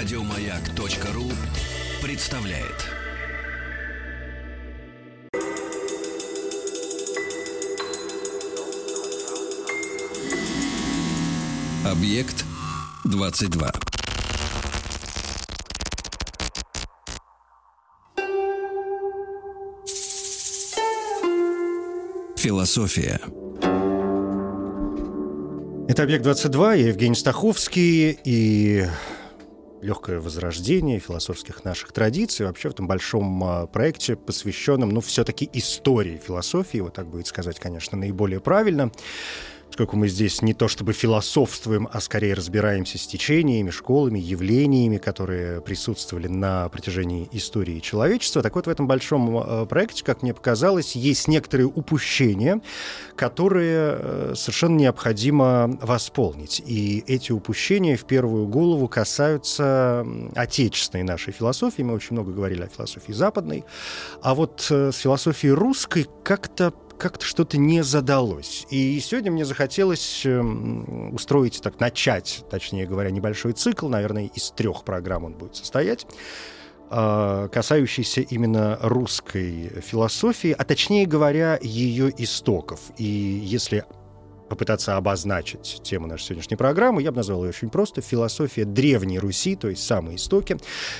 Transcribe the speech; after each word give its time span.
Радиомаяк.ру 0.00 1.30
представляет. 2.02 2.86
Объект 11.84 12.46
22. 13.04 13.72
Философия. 22.38 23.20
Это 25.88 26.04
«Объект-22», 26.04 26.78
я 26.78 26.88
Евгений 26.88 27.14
Стаховский, 27.14 28.18
и 28.24 28.86
легкое 29.82 30.20
возрождение 30.20 30.98
философских 30.98 31.64
наших 31.64 31.92
традиций 31.92 32.46
вообще 32.46 32.68
в 32.68 32.72
этом 32.72 32.86
большом 32.86 33.42
а, 33.44 33.66
проекте, 33.66 34.16
посвященном, 34.16 34.90
ну, 34.90 35.00
все-таки 35.00 35.48
истории 35.52 36.20
философии, 36.24 36.78
вот 36.78 36.94
так 36.94 37.06
будет 37.06 37.26
сказать, 37.26 37.58
конечно, 37.58 37.96
наиболее 37.96 38.40
правильно 38.40 38.90
поскольку 39.70 39.96
мы 39.96 40.08
здесь 40.08 40.42
не 40.42 40.52
то 40.52 40.68
чтобы 40.68 40.92
философствуем, 40.92 41.88
а 41.90 42.00
скорее 42.00 42.34
разбираемся 42.34 42.98
с 42.98 43.06
течениями, 43.06 43.70
школами, 43.70 44.18
явлениями, 44.18 44.98
которые 44.98 45.60
присутствовали 45.62 46.28
на 46.28 46.68
протяжении 46.68 47.28
истории 47.32 47.80
человечества. 47.80 48.42
Так 48.42 48.56
вот, 48.56 48.66
в 48.66 48.70
этом 48.70 48.86
большом 48.86 49.38
э, 49.38 49.66
проекте, 49.66 50.04
как 50.04 50.22
мне 50.22 50.34
показалось, 50.34 50.96
есть 50.96 51.28
некоторые 51.28 51.66
упущения, 51.66 52.60
которые 53.16 53.96
э, 53.98 54.32
совершенно 54.36 54.76
необходимо 54.76 55.78
восполнить. 55.80 56.62
И 56.66 57.02
эти 57.06 57.32
упущения 57.32 57.96
в 57.96 58.04
первую 58.04 58.46
голову 58.48 58.88
касаются 58.88 60.06
отечественной 60.34 61.04
нашей 61.04 61.32
философии. 61.32 61.82
Мы 61.82 61.94
очень 61.94 62.12
много 62.12 62.32
говорили 62.32 62.62
о 62.62 62.68
философии 62.68 63.12
западной. 63.12 63.64
А 64.20 64.34
вот 64.34 64.66
э, 64.70 64.92
с 64.92 64.96
философией 64.96 65.52
русской 65.52 66.06
как-то 66.22 66.74
как-то 67.00 67.24
что-то 67.24 67.56
не 67.58 67.82
задалось. 67.82 68.66
И 68.70 69.00
сегодня 69.00 69.32
мне 69.32 69.44
захотелось 69.44 70.22
эм, 70.26 71.14
устроить, 71.14 71.60
так, 71.62 71.80
начать, 71.80 72.44
точнее 72.50 72.86
говоря, 72.86 73.10
небольшой 73.10 73.52
цикл, 73.52 73.88
наверное, 73.88 74.30
из 74.34 74.50
трех 74.50 74.84
программ 74.84 75.24
он 75.24 75.32
будет 75.32 75.56
состоять 75.56 76.06
а, 76.90 77.48
касающийся 77.48 78.20
именно 78.20 78.78
русской 78.82 79.80
философии, 79.80 80.54
а 80.56 80.64
точнее 80.64 81.06
говоря, 81.06 81.58
ее 81.62 82.12
истоков. 82.18 82.80
И 82.98 83.04
если 83.04 83.84
попытаться 84.50 84.96
обозначить 84.96 85.80
тему 85.82 86.06
нашей 86.06 86.24
сегодняшней 86.24 86.56
программы, 86.56 87.02
я 87.02 87.12
бы 87.12 87.18
назвал 87.18 87.44
ее 87.44 87.50
очень 87.50 87.70
просто 87.70 88.02
«Философия 88.02 88.64
Древней 88.64 89.18
Руси», 89.18 89.54
то 89.56 89.68
есть 89.68 89.84
самые 89.84 90.16
истоки. 90.16 90.58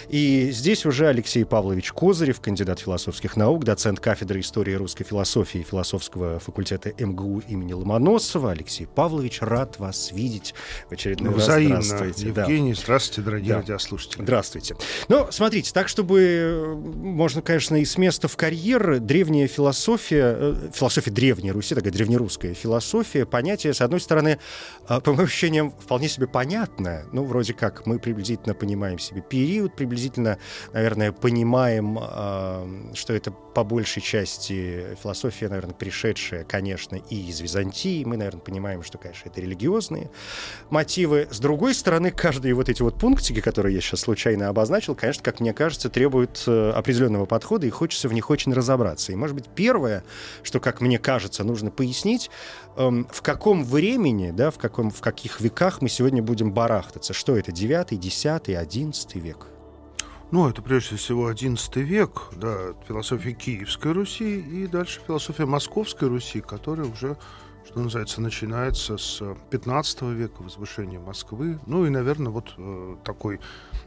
И 0.08 0.50
здесь 0.52 0.86
уже 0.86 1.08
Алексей 1.08 1.44
Павлович 1.44 1.92
Козырев, 1.92 2.40
кандидат 2.40 2.78
философских 2.78 3.36
наук, 3.36 3.64
доцент 3.64 4.00
кафедры 4.00 4.40
истории 4.40 4.74
русской 4.74 5.04
философии 5.04 5.66
философского 5.68 6.38
факультета 6.38 6.92
МГУ 6.96 7.42
имени 7.48 7.72
Ломоносова. 7.72 8.52
Алексей 8.52 8.86
Павлович, 8.86 9.42
рад 9.42 9.78
вас 9.78 10.12
видеть 10.12 10.54
в 10.88 10.92
очередной 10.92 11.30
ну, 11.30 11.36
раз. 11.36 11.44
Взаимно. 11.46 11.82
Здравствуйте. 11.82 12.28
Евгений, 12.28 12.74
да. 12.74 12.80
здравствуйте, 12.80 13.22
дорогие 13.22 13.54
да. 13.54 13.60
радиослушатели. 13.60 14.22
Здравствуйте. 14.22 14.76
Ну, 15.08 15.26
смотрите, 15.30 15.72
так, 15.72 15.88
чтобы 15.88 16.78
можно, 16.96 17.42
конечно, 17.42 17.76
и 17.76 17.84
с 17.84 17.98
места 17.98 18.28
в 18.28 18.36
карьер, 18.36 19.00
древняя 19.00 19.48
философия, 19.48 20.36
э, 20.38 20.70
философия 20.72 21.10
Древней 21.10 21.50
Руси, 21.50 21.74
такая 21.74 21.92
древнерусская 21.92 22.54
философия, 22.54 23.26
понятие, 23.40 23.72
с 23.72 23.80
одной 23.80 24.00
стороны, 24.00 24.38
а, 24.86 25.00
по 25.00 25.12
моим 25.12 25.24
ощущениям, 25.24 25.70
вполне 25.70 26.08
себе 26.08 26.26
понятное. 26.26 27.06
Ну, 27.12 27.24
вроде 27.24 27.54
как 27.54 27.86
мы 27.86 27.98
приблизительно 27.98 28.54
понимаем 28.54 28.98
себе 28.98 29.22
период, 29.22 29.74
приблизительно, 29.74 30.36
наверное, 30.74 31.10
понимаем, 31.10 31.98
а, 31.98 32.68
что 32.92 33.14
это 33.14 33.32
по 33.54 33.64
большей 33.64 34.02
части 34.02 34.96
философия, 35.02 35.48
наверное, 35.48 35.74
пришедшая, 35.74 36.44
конечно, 36.44 36.96
и 36.96 37.28
из 37.28 37.40
Византии. 37.40 38.04
Мы, 38.04 38.16
наверное, 38.16 38.40
понимаем, 38.40 38.82
что, 38.82 38.98
конечно, 38.98 39.28
это 39.28 39.40
религиозные 39.40 40.10
мотивы. 40.70 41.28
С 41.30 41.40
другой 41.40 41.74
стороны, 41.74 42.10
каждые 42.10 42.54
вот 42.54 42.68
эти 42.68 42.82
вот 42.82 42.98
пунктики, 42.98 43.40
которые 43.40 43.74
я 43.74 43.80
сейчас 43.80 44.00
случайно 44.00 44.48
обозначил, 44.48 44.94
конечно, 44.94 45.22
как 45.22 45.40
мне 45.40 45.52
кажется, 45.52 45.90
требуют 45.90 46.44
э, 46.46 46.70
определенного 46.70 47.26
подхода, 47.26 47.66
и 47.66 47.70
хочется 47.70 48.08
в 48.08 48.12
них 48.12 48.30
очень 48.30 48.52
разобраться. 48.52 49.12
И, 49.12 49.16
может 49.16 49.34
быть, 49.34 49.46
первое, 49.54 50.04
что, 50.42 50.60
как 50.60 50.80
мне 50.80 50.98
кажется, 50.98 51.44
нужно 51.44 51.70
пояснить, 51.70 52.30
эм, 52.76 53.08
в 53.10 53.22
каком 53.22 53.64
времени, 53.64 54.30
да, 54.30 54.50
в, 54.50 54.58
каком, 54.58 54.90
в 54.90 55.00
каких 55.00 55.40
веках 55.40 55.82
мы 55.82 55.88
сегодня 55.88 56.22
будем 56.22 56.52
барахтаться. 56.52 57.12
Что 57.12 57.36
это, 57.36 57.52
9, 57.52 57.98
10, 57.98 58.48
11 58.50 59.14
век? 59.16 59.46
Ну, 60.32 60.48
это 60.48 60.62
прежде 60.62 60.94
всего 60.94 61.32
XI 61.32 61.80
век, 61.80 62.28
да, 62.36 62.74
философия 62.86 63.32
Киевской 63.32 63.90
Руси 63.90 64.38
и 64.38 64.68
дальше 64.68 65.00
философия 65.04 65.44
Московской 65.44 66.06
Руси, 66.06 66.40
которая 66.40 66.86
уже, 66.86 67.16
что 67.66 67.80
называется, 67.80 68.20
начинается 68.20 68.96
с 68.96 69.20
15 69.50 70.02
века, 70.02 70.40
возвышения 70.42 71.00
Москвы. 71.00 71.58
Ну 71.66 71.84
и, 71.84 71.90
наверное, 71.90 72.30
вот 72.30 72.54
э, 72.56 72.96
такой 73.02 73.40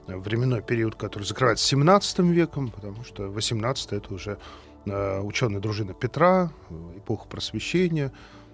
временной 0.06 0.62
период, 0.62 0.96
который 0.96 1.24
закрывается 1.24 1.66
17 1.66 2.20
веком, 2.20 2.72
потому 2.72 3.06
что 3.06 3.30
18 3.30 3.94
это 3.94 4.14
уже 4.14 4.38
э, 4.86 5.22
ученая 5.22 5.62
дружина 5.62 5.94
Петра, 5.94 6.52
эпоха 6.98 7.25
просвещения, 7.30 8.12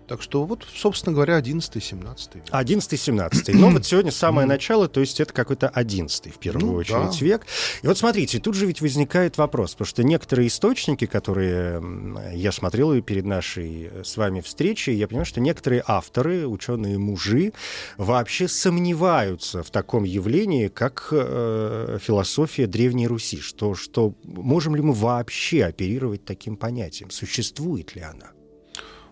так 0.09 0.23
что 0.23 0.43
вот, 0.43 0.65
собственно 0.75 1.13
говоря, 1.13 1.39
11-17 1.39 2.29
век. 2.33 2.45
11-17. 2.49 3.53
Но 3.53 3.69
вот 3.69 3.85
сегодня 3.85 4.11
самое 4.11 4.47
начало, 4.47 4.87
то 4.87 5.01
есть 5.01 5.19
это 5.19 5.31
какой-то 5.31 5.69
11 5.69 6.33
в 6.33 6.39
первую 6.39 6.71
ну, 6.71 6.77
очередь 6.77 7.19
да. 7.19 7.25
век. 7.25 7.45
И 7.83 7.87
вот 7.87 7.95
смотрите, 7.95 8.39
тут 8.39 8.55
же 8.55 8.65
ведь 8.65 8.81
возникает 8.81 9.37
вопрос, 9.37 9.73
потому 9.73 9.85
что 9.85 10.03
некоторые 10.03 10.47
источники, 10.47 11.05
которые 11.05 11.81
я 12.33 12.51
смотрел 12.51 12.99
перед 13.03 13.25
нашей 13.25 13.85
э, 13.91 14.03
с 14.03 14.17
вами 14.17 14.41
встречей, 14.41 14.95
я 14.95 15.07
понимаю, 15.07 15.27
что 15.27 15.41
некоторые 15.41 15.83
авторы, 15.85 16.47
ученые-мужи, 16.47 17.53
вообще 17.97 18.47
сомневаются 18.47 19.61
в 19.61 19.69
таком 19.69 20.05
явлении, 20.05 20.69
как 20.69 21.09
э, 21.11 21.99
философия 22.01 22.65
Древней 22.65 23.05
Руси. 23.07 23.39
Что, 23.39 23.75
что 23.75 24.15
можем 24.23 24.75
ли 24.75 24.81
мы 24.81 24.93
вообще 24.93 25.65
оперировать 25.65 26.25
таким 26.25 26.57
понятием? 26.57 27.11
Существует 27.11 27.95
ли 27.95 28.01
она? 28.01 28.31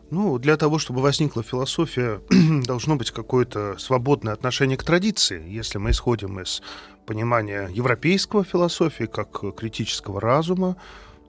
Ну, 0.09 0.37
для 0.37 0.55
того, 0.55 0.79
чтобы 0.79 1.01
возникла 1.01 1.43
философия, 1.43 2.21
должно 2.63 2.95
быть 2.95 3.11
какое-то 3.11 3.77
свободное 3.77 4.33
отношение 4.33 4.77
к 4.77 4.83
традиции. 4.83 5.43
Если 5.49 5.79
мы 5.79 5.91
исходим 5.91 6.39
из 6.39 6.61
понимания 7.05 7.69
европейского 7.71 8.43
философии 8.45 9.03
как 9.05 9.55
критического 9.55 10.21
разума, 10.21 10.77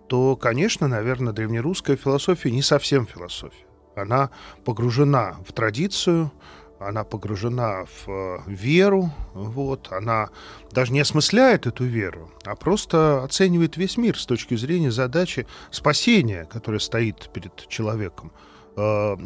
то, 0.06 0.36
конечно, 0.36 0.86
наверное, 0.86 1.32
древнерусская 1.32 1.96
философия 1.96 2.50
не 2.50 2.62
совсем 2.62 3.06
философия. 3.06 3.66
Она 3.96 4.30
погружена 4.64 5.36
в 5.46 5.52
традицию, 5.52 6.30
она 6.78 7.02
погружена 7.02 7.84
в 7.84 8.08
э, 8.08 8.38
веру, 8.46 9.10
вот, 9.34 9.88
она 9.90 10.30
даже 10.70 10.92
не 10.92 11.00
осмысляет 11.00 11.66
эту 11.66 11.84
веру, 11.84 12.30
а 12.44 12.54
просто 12.54 13.24
оценивает 13.24 13.76
весь 13.76 13.96
мир 13.96 14.18
с 14.18 14.26
точки 14.26 14.54
зрения 14.54 14.92
задачи 14.92 15.46
спасения, 15.72 16.44
которая 16.44 16.78
стоит 16.78 17.30
перед 17.32 17.66
человеком. 17.68 18.32
Э, 18.78 19.16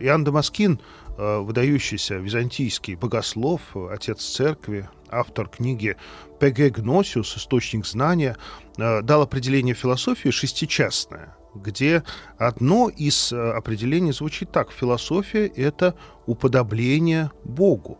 Иоанн 0.00 0.22
Дамаскин, 0.22 0.80
э, 1.18 1.38
выдающийся 1.38 2.14
византийский 2.14 2.94
богослов, 2.94 3.60
отец 3.90 4.22
церкви, 4.22 4.88
автор 5.10 5.48
книги 5.48 5.96
«Πηγή 6.38 6.70
γνώσεως. 6.70 7.36
Источник 7.36 7.86
знания», 7.86 8.36
э, 8.78 9.02
дал 9.02 9.22
определение 9.22 9.74
философии 9.74 10.28
шестичастное, 10.28 11.36
где 11.56 12.04
одно 12.38 12.88
из 12.88 13.32
определений 13.32 14.12
звучит 14.12 14.52
так. 14.52 14.70
Философия— 14.70 15.46
это 15.56 15.96
уподобление 16.26 17.32
Богу. 17.42 17.98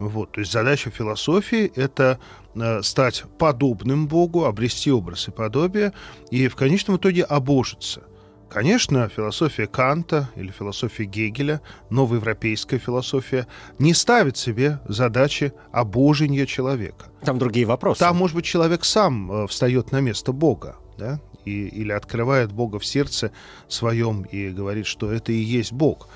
Вот, 0.00 0.32
то 0.32 0.40
есть 0.40 0.50
задача 0.50 0.90
философии— 0.90 1.70
это 1.76 2.18
э, 2.56 2.82
стать 2.82 3.22
подобным 3.38 4.08
Богу, 4.08 4.46
обрести 4.46 4.90
образ 4.90 5.28
и 5.28 5.30
подобие, 5.30 5.92
и 6.32 6.48
в 6.48 6.56
конечном 6.56 6.96
итоге 6.96 7.22
обожиться— 7.22 8.02
Конечно, 8.50 9.08
философия 9.08 9.66
Канта 9.66 10.30
или 10.36 10.50
философия 10.50 11.04
Гегеля, 11.04 11.60
новоевропейская 11.90 12.78
философия, 12.78 13.46
не 13.78 13.94
ставит 13.94 14.36
себе 14.36 14.80
задачи 14.86 15.52
обожения 15.72 16.46
человека. 16.46 17.06
Там 17.24 17.38
другие 17.38 17.66
вопросы. 17.66 18.00
Там, 18.00 18.16
может 18.16 18.36
быть, 18.36 18.44
человек 18.44 18.84
сам 18.84 19.30
э, 19.30 19.46
встает 19.48 19.92
на 19.92 20.00
место 20.00 20.32
Бога, 20.32 20.76
да, 20.98 21.20
и, 21.44 21.66
или 21.66 21.92
открывает 21.92 22.52
Бога 22.52 22.78
в 22.78 22.86
сердце 22.86 23.32
своем 23.68 24.22
и 24.22 24.50
говорит, 24.50 24.86
что 24.86 25.12
это 25.12 25.32
и 25.32 25.36
есть 25.36 25.72
Бог. 25.72 26.08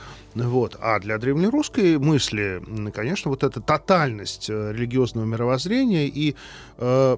Вот. 0.47 0.77
А 0.81 1.01
для 1.01 1.19
древнерусской 1.19 1.99
мысли, 1.99 2.63
конечно, 2.95 3.31
вот 3.31 3.43
эта 3.43 3.61
тотальность 3.61 4.49
э, 4.49 4.73
религиозного 4.73 5.25
мировоззрения 5.25 6.07
и 6.07 6.37
э, 6.77 7.17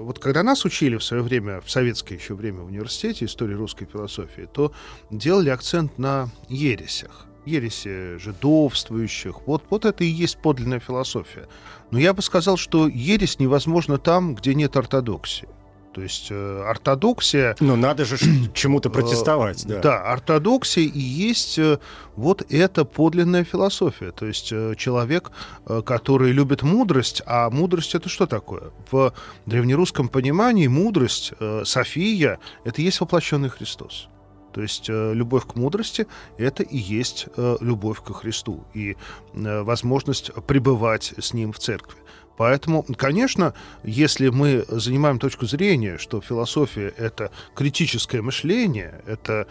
вот 0.00 0.18
когда 0.18 0.42
нас 0.42 0.64
учили 0.64 0.96
в 0.96 1.04
свое 1.04 1.22
время, 1.22 1.60
в 1.60 1.70
советское 1.70 2.16
еще 2.16 2.34
время 2.34 2.60
в 2.60 2.66
университете 2.66 3.24
истории 3.24 3.54
русской 3.54 3.86
философии, 3.86 4.48
то 4.52 4.72
делали 5.10 5.48
акцент 5.50 5.98
на 5.98 6.28
ересях. 6.48 7.26
ереси 7.46 8.18
жидовствующих. 8.18 9.46
Вот, 9.46 9.64
вот 9.70 9.84
это 9.84 10.04
и 10.04 10.06
есть 10.06 10.38
подлинная 10.38 10.80
философия. 10.80 11.48
Но 11.90 11.98
я 11.98 12.12
бы 12.12 12.20
сказал, 12.22 12.56
что 12.56 12.86
ересь 12.88 13.38
невозможна 13.38 13.98
там, 13.98 14.34
где 14.34 14.54
нет 14.54 14.76
ортодоксии. 14.76 15.48
То 15.98 16.02
есть 16.04 16.28
э, 16.30 16.62
ортодоксия... 16.64 17.56
Ну, 17.58 17.74
надо 17.74 18.04
же 18.04 18.18
чему-то 18.54 18.88
протестовать, 18.88 19.66
да. 19.66 19.80
Да, 19.80 20.12
ортодоксия 20.12 20.84
и 20.84 21.00
есть 21.00 21.58
э, 21.58 21.80
вот 22.14 22.46
эта 22.52 22.84
подлинная 22.84 23.42
философия. 23.42 24.12
То 24.12 24.26
есть 24.26 24.52
э, 24.52 24.76
человек, 24.76 25.32
э, 25.66 25.82
который 25.84 26.30
любит 26.30 26.62
мудрость, 26.62 27.20
а 27.26 27.50
мудрость 27.50 27.96
это 27.96 28.08
что 28.08 28.26
такое? 28.26 28.70
В 28.92 29.12
древнерусском 29.46 30.08
понимании 30.08 30.68
мудрость, 30.68 31.32
э, 31.40 31.62
София, 31.64 32.38
это 32.62 32.80
и 32.80 32.84
есть 32.84 33.00
воплощенный 33.00 33.48
Христос. 33.48 34.08
То 34.52 34.62
есть 34.62 34.88
э, 34.88 35.14
любовь 35.14 35.48
к 35.48 35.56
мудрости— 35.56 36.06
это 36.38 36.62
и 36.62 36.78
есть 36.78 37.26
э, 37.36 37.56
любовь 37.60 38.04
ко 38.04 38.14
Христу 38.14 38.64
и 38.72 38.92
э, 39.34 39.62
возможность 39.62 40.32
пребывать 40.46 41.12
с 41.18 41.34
Ним 41.34 41.52
в 41.52 41.58
церкви. 41.58 41.98
Поэтому, 42.38 42.84
конечно, 42.96 43.52
если 43.82 44.28
мы 44.28 44.64
занимаем 44.68 45.18
точку 45.18 45.46
зрения, 45.46 45.98
что 45.98 46.20
философия— 46.20 46.94
это 46.96 47.30
критическое 47.54 48.22
мышление, 48.22 49.02
это 49.06 49.46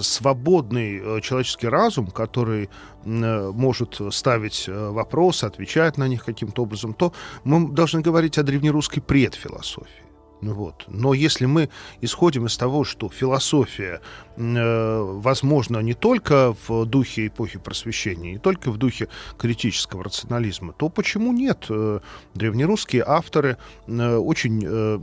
свободный 0.00 1.20
человеческий 1.20 1.66
разум, 1.68 2.06
который 2.06 2.70
может 3.04 4.00
ставить 4.12 4.68
вопросы, 4.68 5.44
отвечать 5.44 5.98
на 5.98 6.06
них 6.06 6.24
каким-то 6.24 6.62
образом, 6.62 6.94
то 6.94 7.12
мы 7.42 7.68
должны 7.72 8.00
говорить 8.00 8.38
о 8.38 8.44
древнерусской 8.44 9.02
предфилософии. 9.02 10.01
Вот. 10.42 10.84
Но 10.88 11.14
если 11.14 11.46
мы 11.46 11.68
исходим 12.00 12.46
из 12.46 12.56
того, 12.56 12.82
что 12.82 13.08
философия 13.08 14.00
э, 14.36 15.00
возможна 15.00 15.78
не 15.78 15.94
только 15.94 16.56
в 16.66 16.84
духе 16.84 17.28
эпохи 17.28 17.60
просвещения, 17.60 18.32
не 18.32 18.38
только 18.38 18.72
в 18.72 18.76
духе 18.76 19.08
критического 19.38 20.02
рационализма, 20.02 20.72
то 20.72 20.88
почему 20.88 21.32
нет? 21.32 21.66
Э, 21.68 22.00
древнерусские 22.34 23.04
авторы 23.06 23.56
э, 23.86 24.16
очень 24.16 24.64
э, 24.64 24.98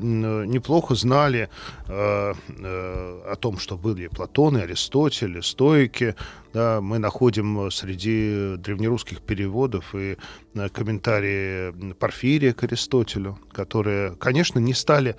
неплохо 0.45 0.95
знали 0.95 1.49
э, 1.87 2.33
э, 2.49 3.21
о 3.31 3.35
том, 3.39 3.59
что 3.59 3.77
были 3.77 4.07
Платон 4.07 4.57
и 4.57 4.61
Аристотель, 4.61 5.37
и 5.37 5.41
стоики, 5.41 6.15
да, 6.53 6.81
мы 6.81 6.97
находим 6.99 7.69
среди 7.71 8.55
древнерусских 8.57 9.21
переводов 9.21 9.93
и 9.93 10.17
э, 10.55 10.69
комментарии 10.69 11.93
Порфирия 11.93 12.53
к 12.53 12.63
Аристотелю, 12.63 13.37
которые, 13.51 14.15
конечно, 14.15 14.57
не 14.59 14.73
стали 14.73 15.15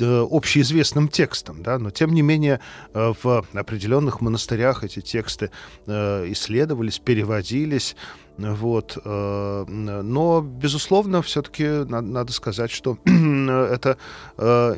э, 0.00 0.26
общеизвестным 0.28 1.08
текстом, 1.08 1.62
да, 1.62 1.78
но 1.78 1.90
тем 1.90 2.12
не 2.12 2.22
менее 2.22 2.60
э, 2.94 3.12
в 3.22 3.44
определенных 3.52 4.20
монастырях 4.20 4.82
эти 4.82 5.00
тексты 5.00 5.50
исследовались, 5.86 6.98
переводились, 6.98 7.96
вот. 8.38 8.98
Но, 9.04 10.40
безусловно, 10.40 11.20
все-таки 11.20 11.64
надо 11.84 12.32
сказать, 12.32 12.70
что 12.70 12.96
это 13.04 13.98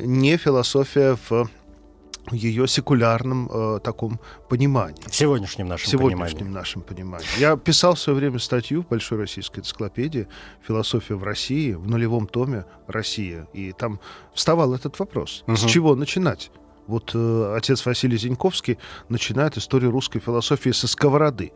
не 0.01 0.35
философия 0.37 1.17
в 1.29 1.49
ее 2.31 2.67
секулярном 2.67 3.49
э, 3.51 3.79
таком 3.83 4.19
понимании. 4.49 5.01
В 5.07 5.15
сегодняшнем 5.15 5.67
нашем 5.67 5.85
в 5.85 5.89
сегодняшнем 5.89 6.37
понимании. 6.37 6.53
нашем 6.53 6.81
понимании. 6.81 7.27
Я 7.37 7.55
писал 7.57 7.95
в 7.95 7.99
свое 7.99 8.17
время 8.19 8.39
статью 8.39 8.83
в 8.83 8.87
Большой 8.87 9.19
российской 9.19 9.59
энциклопедии 9.59 10.27
«Философия 10.67 11.15
в 11.15 11.23
России» 11.23 11.73
в 11.73 11.87
нулевом 11.87 12.27
томе 12.27 12.65
«Россия». 12.87 13.47
И 13.53 13.71
там 13.71 13.99
вставал 14.33 14.73
этот 14.73 14.97
вопрос. 14.99 15.43
Угу. 15.47 15.55
С 15.55 15.65
чего 15.65 15.95
начинать? 15.95 16.51
Вот 16.87 17.11
э, 17.13 17.53
отец 17.55 17.85
Василий 17.85 18.17
Зиньковский 18.17 18.77
начинает 19.09 19.57
историю 19.57 19.91
русской 19.91 20.19
философии 20.19 20.71
со 20.71 20.87
сковороды. 20.87 21.51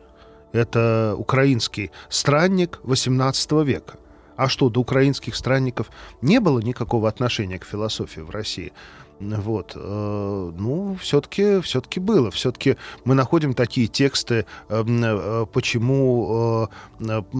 Это 0.52 1.14
украинский 1.16 1.90
странник 2.08 2.80
XVIII 2.82 3.64
века. 3.64 3.98
А 4.36 4.48
что, 4.48 4.70
до 4.70 4.80
украинских 4.80 5.36
странников 5.36 5.90
не 6.22 6.40
было 6.40 6.60
никакого 6.60 7.08
отношения 7.08 7.58
к 7.58 7.64
философии 7.64 8.20
в 8.20 8.30
России? 8.30 8.72
Вот. 9.20 9.72
Э, 9.76 10.52
ну, 10.56 10.96
все-таки 11.00 11.60
все 11.60 11.82
было. 11.96 12.30
Все-таки 12.30 12.76
мы 13.04 13.14
находим 13.14 13.52
такие 13.52 13.86
тексты, 13.86 14.46
э, 14.68 14.84
э, 14.86 15.46
почему 15.52 16.68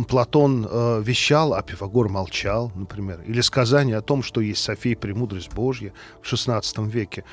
Платон 0.09 0.63
вещал, 1.03 1.55
а 1.55 1.63
Пифагор 1.63 2.09
молчал, 2.09 2.71
например. 2.75 3.21
Или 3.27 3.41
сказание 3.41 3.97
о 3.97 4.03
том, 4.03 4.23
что 4.23 4.41
есть 4.41 4.63
София 4.63 4.97
премудрость 4.97 5.53
Божья 5.53 5.93
в 6.23 6.33
XVI 6.33 6.63
веке. 6.89 7.25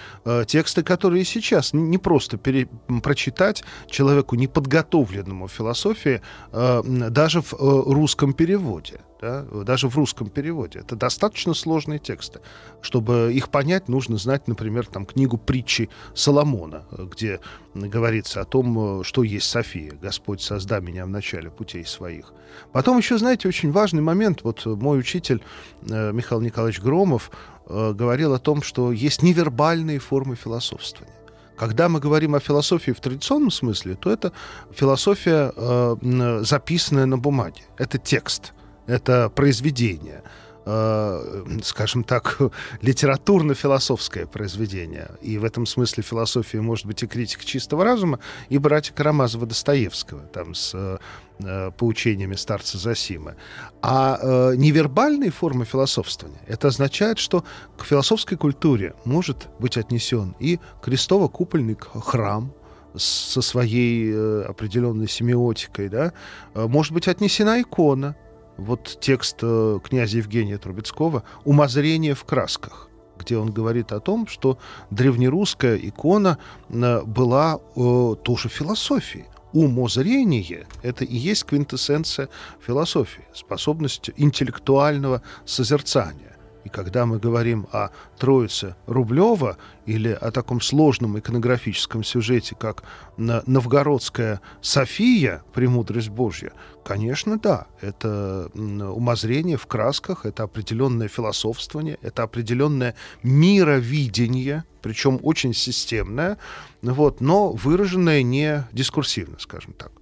Тексты, 0.46 0.84
которые 0.84 1.26
сейчас 1.26 1.74
не 1.74 1.98
просто 1.98 2.38
пере... 2.38 2.68
прочитать 3.04 3.64
человеку, 3.90 4.36
неподготовленному 4.36 5.48
философии, 5.48 6.22
даже 6.52 7.42
в 7.42 7.54
русском 7.54 8.34
переводе 8.34 9.00
да, 9.20 9.44
даже 9.64 9.90
в 9.90 9.96
русском 9.96 10.30
переводе. 10.30 10.80
Это 10.80 10.96
достаточно 10.96 11.54
сложные 11.54 12.00
тексты. 12.00 12.40
Чтобы 12.82 13.32
их 13.34 13.50
понять, 13.50 13.90
нужно 13.90 14.18
знать, 14.18 14.48
например, 14.48 14.86
там, 14.86 15.06
книгу 15.06 15.38
притчи 15.38 15.90
Соломона, 16.14 16.86
где 16.92 17.40
говорится 17.74 18.42
о 18.42 18.46
том, 18.46 19.04
что 19.04 19.24
есть 19.24 19.50
София. 19.50 19.94
Господь 20.02 20.42
созда 20.42 20.80
меня 20.80 21.06
в 21.06 21.10
начале 21.10 21.50
путей 21.50 21.86
своих. 21.86 22.34
Потом 22.72 22.98
еще, 22.98 23.18
знаете, 23.18 23.48
очень 23.48 23.72
важный 23.72 24.02
момент. 24.02 24.42
Вот 24.44 24.66
мой 24.66 25.00
учитель 25.00 25.42
э, 25.90 26.12
Михаил 26.12 26.42
Николаевич 26.42 26.82
Громов 26.82 27.32
э, 27.68 27.94
говорил 27.94 28.34
о 28.34 28.40
том, 28.40 28.62
что 28.62 28.92
есть 28.92 29.24
невербальные 29.24 30.00
формы 30.00 30.36
философствования. 30.36 31.14
Когда 31.58 31.90
мы 31.90 32.00
говорим 32.00 32.36
о 32.36 32.40
философии 32.40 32.92
в 32.92 33.00
традиционном 33.00 33.50
смысле, 33.50 33.96
то 33.96 34.12
это 34.12 34.32
философия, 34.72 35.52
э, 35.56 36.40
записанная 36.44 37.08
на 37.08 37.18
бумаге. 37.18 37.64
Это 37.78 37.98
текст– 37.98 38.54
это 38.88 39.30
произведение, 39.30 40.24
э, 40.66 41.60
скажем 41.64 42.04
так, 42.04 42.40
литературно-философское 42.82 44.26
произведение. 44.26 45.12
И 45.22 45.38
в 45.38 45.44
этом 45.44 45.66
смысле 45.66 46.04
философия 46.04 46.62
может 46.62 46.86
быть 46.86 47.04
и 47.04 47.08
критика 47.08 47.46
чистого 47.46 47.84
разума, 47.84 48.20
и 48.50 48.58
братья 48.58 48.94
Карамазова 48.94 49.46
Достоевского, 49.46 50.22
там 50.22 50.56
с 50.56 51.00
э, 51.40 51.72
поучениями 51.78 52.36
старца 52.36 52.78
Засима. 52.78 53.36
А 53.82 54.20
э, 54.22 54.56
невербальные 54.56 55.32
формы 55.32 55.66
философствования, 55.66 56.40
это 56.48 56.70
означает, 56.70 57.20
что 57.20 57.44
к 57.78 57.84
философской 57.84 58.38
культуре 58.38 58.96
может 59.06 59.48
быть 59.60 59.78
отнесен 59.78 60.36
и 60.40 60.60
крестово-купольный 60.82 61.78
храм, 61.78 62.54
со 62.96 63.42
своей 63.42 64.12
э, 64.12 64.44
определенной 64.48 65.08
семиотикой, 65.08 65.90
да, 65.90 66.14
э, 66.54 66.68
может 66.68 66.94
быть 66.94 67.08
отнесена 67.08 67.62
икона, 67.62 68.16
вот 68.58 68.98
текст 69.00 69.38
э, 69.42 69.80
князя 69.84 70.18
Евгения 70.18 70.58
Трубецкого 70.58 71.24
«Умозрение 71.46 72.14
в 72.14 72.24
красках», 72.24 72.90
где 73.18 73.38
он 73.38 73.52
говорит 73.52 73.92
о 73.92 74.00
том, 74.00 74.28
что 74.28 74.58
древнерусская 74.92 75.78
икона 75.78 76.38
э, 76.70 77.02
была 77.04 77.60
э, 77.76 78.16
тоже 78.24 78.50
философией. 78.50 79.26
Умозрение— 79.54 80.68
это 80.84 81.06
и 81.06 81.16
есть 81.16 81.46
квинтэссенция 81.46 82.30
философии, 82.66 83.24
способность 83.34 84.12
интеллектуального 84.18 85.22
созерцания. 85.46 86.27
И 86.68 86.70
когда 86.70 87.06
мы 87.06 87.18
говорим 87.18 87.66
о 87.72 87.92
Троице 88.20 88.76
Рублева 88.88 89.56
или 89.86 90.10
о 90.10 90.32
таком 90.32 90.60
сложном 90.60 91.18
иконографическом 91.18 92.04
сюжете, 92.04 92.58
как 92.60 92.84
Новгородская 93.16 94.42
София, 94.62 95.44
Премудрость 95.54 96.10
Божья, 96.10 96.52
конечно, 96.84 97.40
да, 97.40 97.68
это 97.80 98.52
умозрение 98.54 99.56
в 99.56 99.66
красках, 99.66 100.26
это 100.26 100.44
определенное 100.44 101.08
философствование, 101.08 102.00
это 102.02 102.24
определенное 102.24 102.96
мировидение, 103.24 104.66
причем 104.82 105.22
очень 105.24 105.54
системное, 105.54 106.38
вот, 106.82 107.22
но 107.22 107.54
выраженное 107.54 108.24
не 108.24 108.68
дискурсивно, 108.74 109.40
скажем 109.40 109.72
так. 109.72 109.94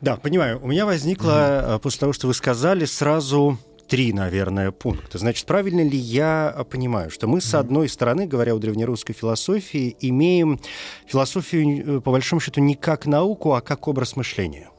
Да, 0.00 0.14
понимаю. 0.14 0.60
У 0.62 0.68
меня 0.68 0.86
возникло, 0.86 1.70
угу. 1.72 1.80
после 1.80 1.98
того, 1.98 2.12
что 2.12 2.28
вы 2.28 2.34
сказали, 2.34 2.84
сразу 2.84 3.58
три, 3.86 4.12
наверное, 4.12 4.70
пункта. 4.70 5.18
Значит, 5.18 5.46
правильно 5.46 5.80
ли 5.80 5.96
я 5.96 6.66
понимаю, 6.70 7.10
что 7.10 7.26
мы, 7.26 7.40
с 7.40 7.54
одной 7.54 7.88
стороны, 7.88 8.26
говоря 8.26 8.54
о 8.54 8.58
древнерусской 8.58 9.14
философии, 9.14 9.96
имеем 10.00 10.60
философию, 11.06 11.98
э, 11.98 12.00
по 12.00 12.10
большому 12.10 12.40
счету, 12.40 12.60
не 12.60 12.74
как 12.74 13.06
науку, 13.06 13.52
а 13.54 13.60
как 13.60 13.88
образ 13.88 14.16
мышления? 14.16 14.70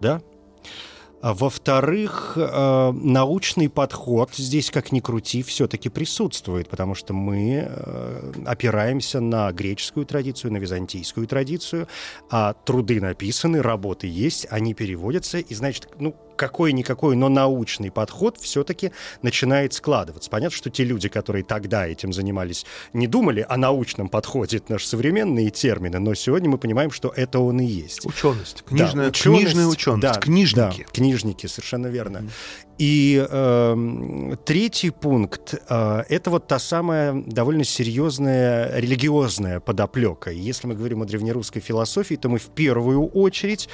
Да? 0.00 0.22
А 1.22 1.34
во-вторых, 1.34 2.32
э, 2.36 2.92
научный 2.92 3.68
подход 3.68 4.30
здесь, 4.34 4.70
как 4.70 4.90
ни 4.90 5.00
крути, 5.00 5.42
все-таки 5.42 5.90
присутствует, 5.90 6.70
потому 6.70 6.94
что 6.94 7.12
мы 7.12 7.68
э, 7.68 8.32
опираемся 8.46 9.20
на 9.20 9.52
греческую 9.52 10.06
традицию, 10.06 10.52
на 10.52 10.56
византийскую 10.56 11.26
традицию, 11.26 11.88
а 12.30 12.54
труды 12.54 13.02
написаны, 13.02 13.60
работы 13.60 14.06
есть, 14.06 14.46
они 14.48 14.72
переводятся, 14.72 15.38
и 15.38 15.54
значит, 15.54 15.88
ну, 15.98 16.16
какой-никакой, 16.40 17.16
но 17.16 17.28
научный 17.28 17.90
подход 17.90 18.38
все-таки 18.38 18.92
начинает 19.20 19.74
складываться. 19.74 20.30
Понятно, 20.30 20.56
что 20.56 20.70
те 20.70 20.84
люди, 20.84 21.10
которые 21.10 21.44
тогда 21.44 21.86
этим 21.86 22.14
занимались, 22.14 22.64
не 22.94 23.06
думали 23.06 23.44
о 23.46 23.58
научном 23.58 24.08
подходе, 24.08 24.56
это 24.56 24.72
наши 24.72 24.88
современные 24.88 25.50
термины, 25.50 25.98
но 25.98 26.14
сегодня 26.14 26.48
мы 26.48 26.56
понимаем, 26.56 26.92
что 26.92 27.12
это 27.14 27.40
он 27.40 27.60
и 27.60 27.66
есть. 27.66 28.06
Ученость, 28.06 28.64
книжная, 28.66 29.04
да, 29.04 29.10
ученость, 29.10 29.42
книжная 29.42 29.66
ученость, 29.66 30.02
да, 30.02 30.14
книжники. 30.14 30.84
Да, 30.86 30.92
книжники, 30.94 31.46
совершенно 31.46 31.88
верно. 31.88 32.24
И 32.78 33.26
э, 33.30 34.36
третий 34.46 34.88
пункт 34.88 35.54
э, 35.68 36.02
это 36.08 36.30
вот 36.30 36.46
та 36.46 36.58
самая 36.58 37.12
довольно 37.26 37.62
серьезная 37.62 38.74
религиозная 38.74 39.60
подоплека. 39.60 40.30
Если 40.30 40.66
мы 40.66 40.74
говорим 40.74 41.02
о 41.02 41.04
древнерусской 41.04 41.60
философии, 41.60 42.14
то 42.14 42.30
мы 42.30 42.38
в 42.38 42.46
первую 42.46 43.06
очередь 43.08 43.68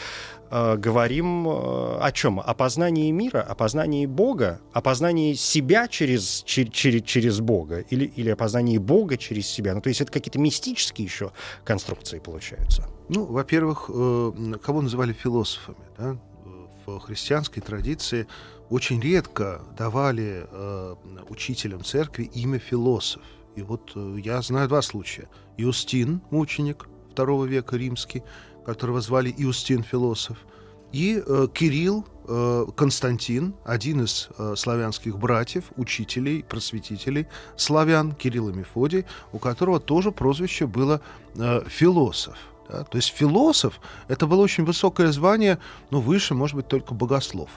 э, 0.51 0.77
говорим 0.77 1.49
э, 1.49 1.99
о 2.01 2.11
чем? 2.13 2.41
О 2.41 2.55
познании 2.55 3.11
мира, 3.11 3.41
о 3.41 3.55
познании 3.55 4.07
Бога, 4.07 4.61
о 4.73 4.81
познании 4.81 5.35
себя 5.35 5.89
через, 5.89 6.43
через, 6.45 7.03
через 7.05 7.41
Бога 7.41 7.81
или, 7.81 8.07
или 8.07 8.31
о 8.31 8.37
познании 8.37 8.79
Бога 8.79 9.17
через 9.17 9.47
себя. 9.47 9.75
Ну, 9.75 9.81
то 9.81 9.89
есть 9.89 10.01
это 10.01 10.13
какие-то 10.13 10.39
мистические 10.39 11.07
еще 11.07 11.33
конструкции 11.65 12.19
получаются. 12.19 12.89
Ну, 13.09 13.25
во-первых, 13.25 13.89
э, 13.89 14.33
кого 14.63 14.83
называли 14.83 15.13
философами? 15.13 15.79
Да? 15.99 16.17
В 16.87 17.01
христианской 17.01 17.63
традиции 17.63 18.29
очень 18.71 19.01
редко 19.01 19.63
давали 19.77 20.47
э, 20.51 20.95
учителям 21.29 21.85
церкви 21.85 22.25
имя 22.35 22.59
философ. 22.59 23.23
И 23.55 23.63
вот 23.63 23.93
э, 23.95 24.19
я 24.23 24.43
знаю 24.43 24.69
два 24.69 24.83
случая. 24.83 25.29
Иустин, 25.57 26.21
мученик 26.31 26.89
II 27.15 27.47
века 27.47 27.77
римский, 27.77 28.23
которого 28.67 29.01
звали 29.01 29.33
Иустин 29.39 29.85
философ, 29.85 30.37
и 30.93 31.23
э, 31.25 31.47
Кирилл 31.55 32.05
э, 32.27 32.67
Константин, 32.77 33.55
один 33.65 34.05
из 34.05 34.29
э, 34.39 34.55
славянских 34.57 35.19
братьев, 35.19 35.65
учителей, 35.77 36.43
просветителей 36.43 37.27
славян, 37.57 38.13
Кирилл 38.13 38.49
и 38.49 38.53
Мефодий, 38.53 39.05
у 39.33 39.39
которого 39.39 39.79
тоже 39.79 40.11
прозвище 40.11 40.67
было 40.67 41.01
э, 41.37 41.63
философ. 41.69 42.37
Да? 42.69 42.83
То 42.83 42.99
есть 42.99 43.09
философ— 43.15 43.81
это 44.09 44.27
было 44.27 44.43
очень 44.43 44.65
высокое 44.65 45.13
звание, 45.13 45.59
но 45.91 46.01
выше, 46.01 46.35
может 46.35 46.57
быть, 46.57 46.69
только 46.69 46.93
богослов 46.95 47.51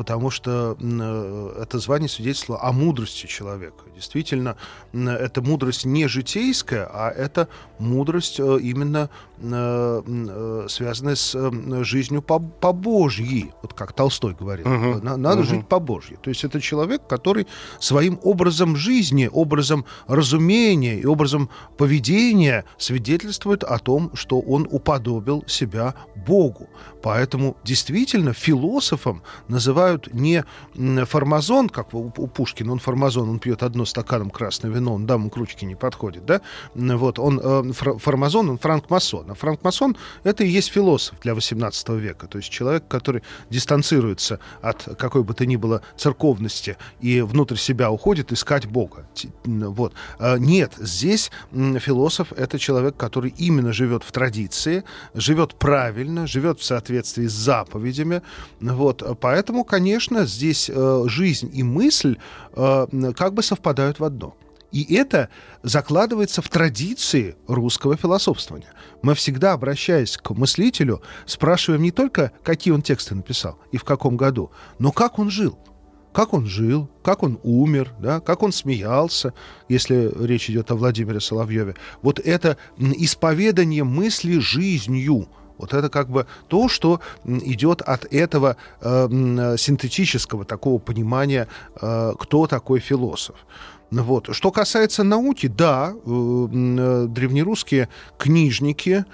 потому 0.00 0.30
что 0.30 0.78
э, 0.80 1.62
это 1.62 1.78
звание 1.78 2.08
свидетельствовало 2.08 2.62
о 2.62 2.72
мудрости 2.72 3.26
человека. 3.26 3.84
Действительно, 3.94 4.56
это 4.94 5.42
мудрость 5.42 5.84
не 5.84 6.08
житейская, 6.08 6.88
а 6.90 7.10
это 7.10 7.48
мудрость 7.78 8.40
э, 8.40 8.58
именно 8.62 9.10
э, 9.40 10.66
связанная 10.68 11.14
с 11.14 11.36
жизнью 11.84 12.22
по, 12.22 12.38
по 12.38 12.72
Божьей, 12.72 13.52
вот 13.62 13.74
как 13.74 13.92
Толстой 13.92 14.34
говорит. 14.34 14.66
Угу. 14.66 15.00
Надо 15.02 15.40
угу. 15.40 15.44
жить 15.44 15.68
по 15.68 15.78
Божьей. 15.78 16.16
То 16.22 16.30
есть 16.30 16.44
это 16.44 16.60
человек, 16.60 17.06
который 17.06 17.46
своим 17.78 18.18
образом 18.22 18.76
жизни, 18.76 19.28
образом 19.32 19.84
разумения 20.06 20.98
и 20.98 21.06
образом 21.06 21.50
поведения 21.76 22.64
свидетельствует 22.78 23.64
о 23.64 23.78
том, 23.78 24.10
что 24.14 24.40
он 24.40 24.68
уподобил 24.70 25.44
себя 25.46 25.94
Богу. 26.14 26.68
Поэтому 27.02 27.56
действительно 27.64 28.32
философом 28.32 29.22
называют 29.48 30.12
не 30.12 30.44
формазон, 31.06 31.68
как 31.68 31.94
у 31.94 32.10
Пушкина, 32.10 32.72
он 32.72 32.78
формазон, 32.78 33.30
он 33.30 33.38
пьет 33.38 33.62
одно 33.62 33.84
стаканом 33.84 34.30
красное 34.30 34.70
вино, 34.70 34.94
он 34.94 35.06
дамам 35.06 35.30
к 35.30 35.36
ручке 35.36 35.66
не 35.66 35.74
подходит, 35.74 36.24
да? 36.26 36.40
Вот, 36.74 37.18
он 37.18 37.40
э, 37.42 37.72
формазон, 37.72 38.50
он 38.50 38.58
франкмасон. 38.58 39.29
А 39.30 39.34
франкмасон— 39.34 39.96
это 40.24 40.42
и 40.42 40.48
есть 40.48 40.70
философ 40.70 41.14
для 41.20 41.34
XVIII 41.34 41.98
века, 41.98 42.26
то 42.26 42.38
есть 42.38 42.50
человек, 42.50 42.84
который 42.88 43.22
дистанцируется 43.48 44.40
от 44.60 44.82
какой 44.98 45.22
бы 45.22 45.34
то 45.34 45.46
ни 45.46 45.54
было 45.54 45.82
церковности 45.96 46.76
и 47.00 47.20
внутрь 47.20 47.56
себя 47.56 47.92
уходит 47.92 48.32
искать 48.32 48.66
Бога. 48.66 49.06
Вот. 49.44 49.92
А 50.18 50.36
нет, 50.36 50.72
здесь 50.78 51.30
философ— 51.52 52.32
это 52.36 52.58
человек, 52.58 52.96
который 52.96 53.32
именно 53.38 53.72
живет 53.72 54.02
в 54.02 54.10
традиции, 54.10 54.82
живет 55.14 55.54
правильно, 55.54 56.26
живет 56.26 56.58
в 56.58 56.64
соответствии 56.64 57.26
с 57.26 57.32
заповедями. 57.32 58.22
Вот. 58.60 59.02
Поэтому, 59.20 59.64
конечно, 59.64 60.26
здесь 60.26 60.68
э, 60.68 61.04
жизнь 61.06 61.50
и 61.52 61.62
мысль 61.62 62.16
э, 62.54 63.12
как 63.16 63.34
бы 63.34 63.42
совпадают 63.42 64.00
в 64.00 64.04
одно. 64.04 64.34
И 64.72 64.94
это 64.94 65.28
закладывается 65.62 66.42
в 66.42 66.48
традиции 66.48 67.36
русского 67.46 67.96
философствования. 67.96 68.72
Мы 69.02 69.14
всегда, 69.14 69.52
обращаясь 69.52 70.16
к 70.16 70.30
мыслителю, 70.30 71.02
спрашиваем 71.26 71.82
не 71.82 71.90
только, 71.90 72.32
какие 72.42 72.72
он 72.72 72.82
тексты 72.82 73.14
написал 73.14 73.58
и 73.72 73.76
в 73.76 73.84
каком 73.84 74.16
году, 74.16 74.50
но 74.78 74.92
как 74.92 75.18
он 75.18 75.30
жил. 75.30 75.58
Как 76.12 76.32
он 76.34 76.46
жил, 76.46 76.90
как 77.04 77.22
он 77.22 77.38
умер, 77.44 77.92
да, 78.00 78.18
как 78.18 78.42
он 78.42 78.50
смеялся, 78.50 79.32
если 79.68 80.10
речь 80.26 80.50
идет 80.50 80.72
о 80.72 80.74
Владимире 80.74 81.20
Соловьеве. 81.20 81.76
Вот 82.02 82.18
это 82.18 82.56
исповедание 82.78 83.84
мысли 83.84 84.38
жизнью– 84.38 85.28
вот 85.60 85.74
это 85.74 85.90
как 85.90 86.08
бы 86.08 86.26
то, 86.48 86.68
что 86.68 87.00
идет 87.24 87.82
от 87.82 88.06
этого 88.10 88.56
э, 88.80 89.56
синтетического 89.58 90.46
такого 90.46 90.78
понимания, 90.78 91.48
э, 91.80 92.14
кто 92.18 92.46
такой 92.46 92.80
философ. 92.80 93.36
Вот. 93.90 94.28
Что 94.34 94.50
касается 94.50 95.02
науки, 95.02 95.46
да, 95.48 95.92
э, 95.92 96.00
э 96.04 97.06
древнерусские 97.08 97.88
книжники, 98.18 99.04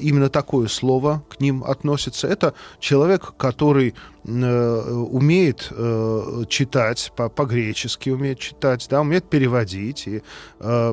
именно 0.00 0.28
такое 0.28 0.68
слово 0.68 1.24
к 1.28 1.40
ним 1.40 1.64
относится. 1.64 2.28
Это 2.28 2.54
человек, 2.78 3.34
который 3.36 3.94
Э, 4.26 4.90
умеет 5.10 5.68
э, 5.70 6.44
читать 6.48 7.12
по-гречески, 7.14 8.08
умеет 8.08 8.38
читать, 8.38 8.86
да, 8.88 9.02
умеет 9.02 9.28
переводить. 9.28 10.06
И 10.06 10.22
э, 10.60 10.92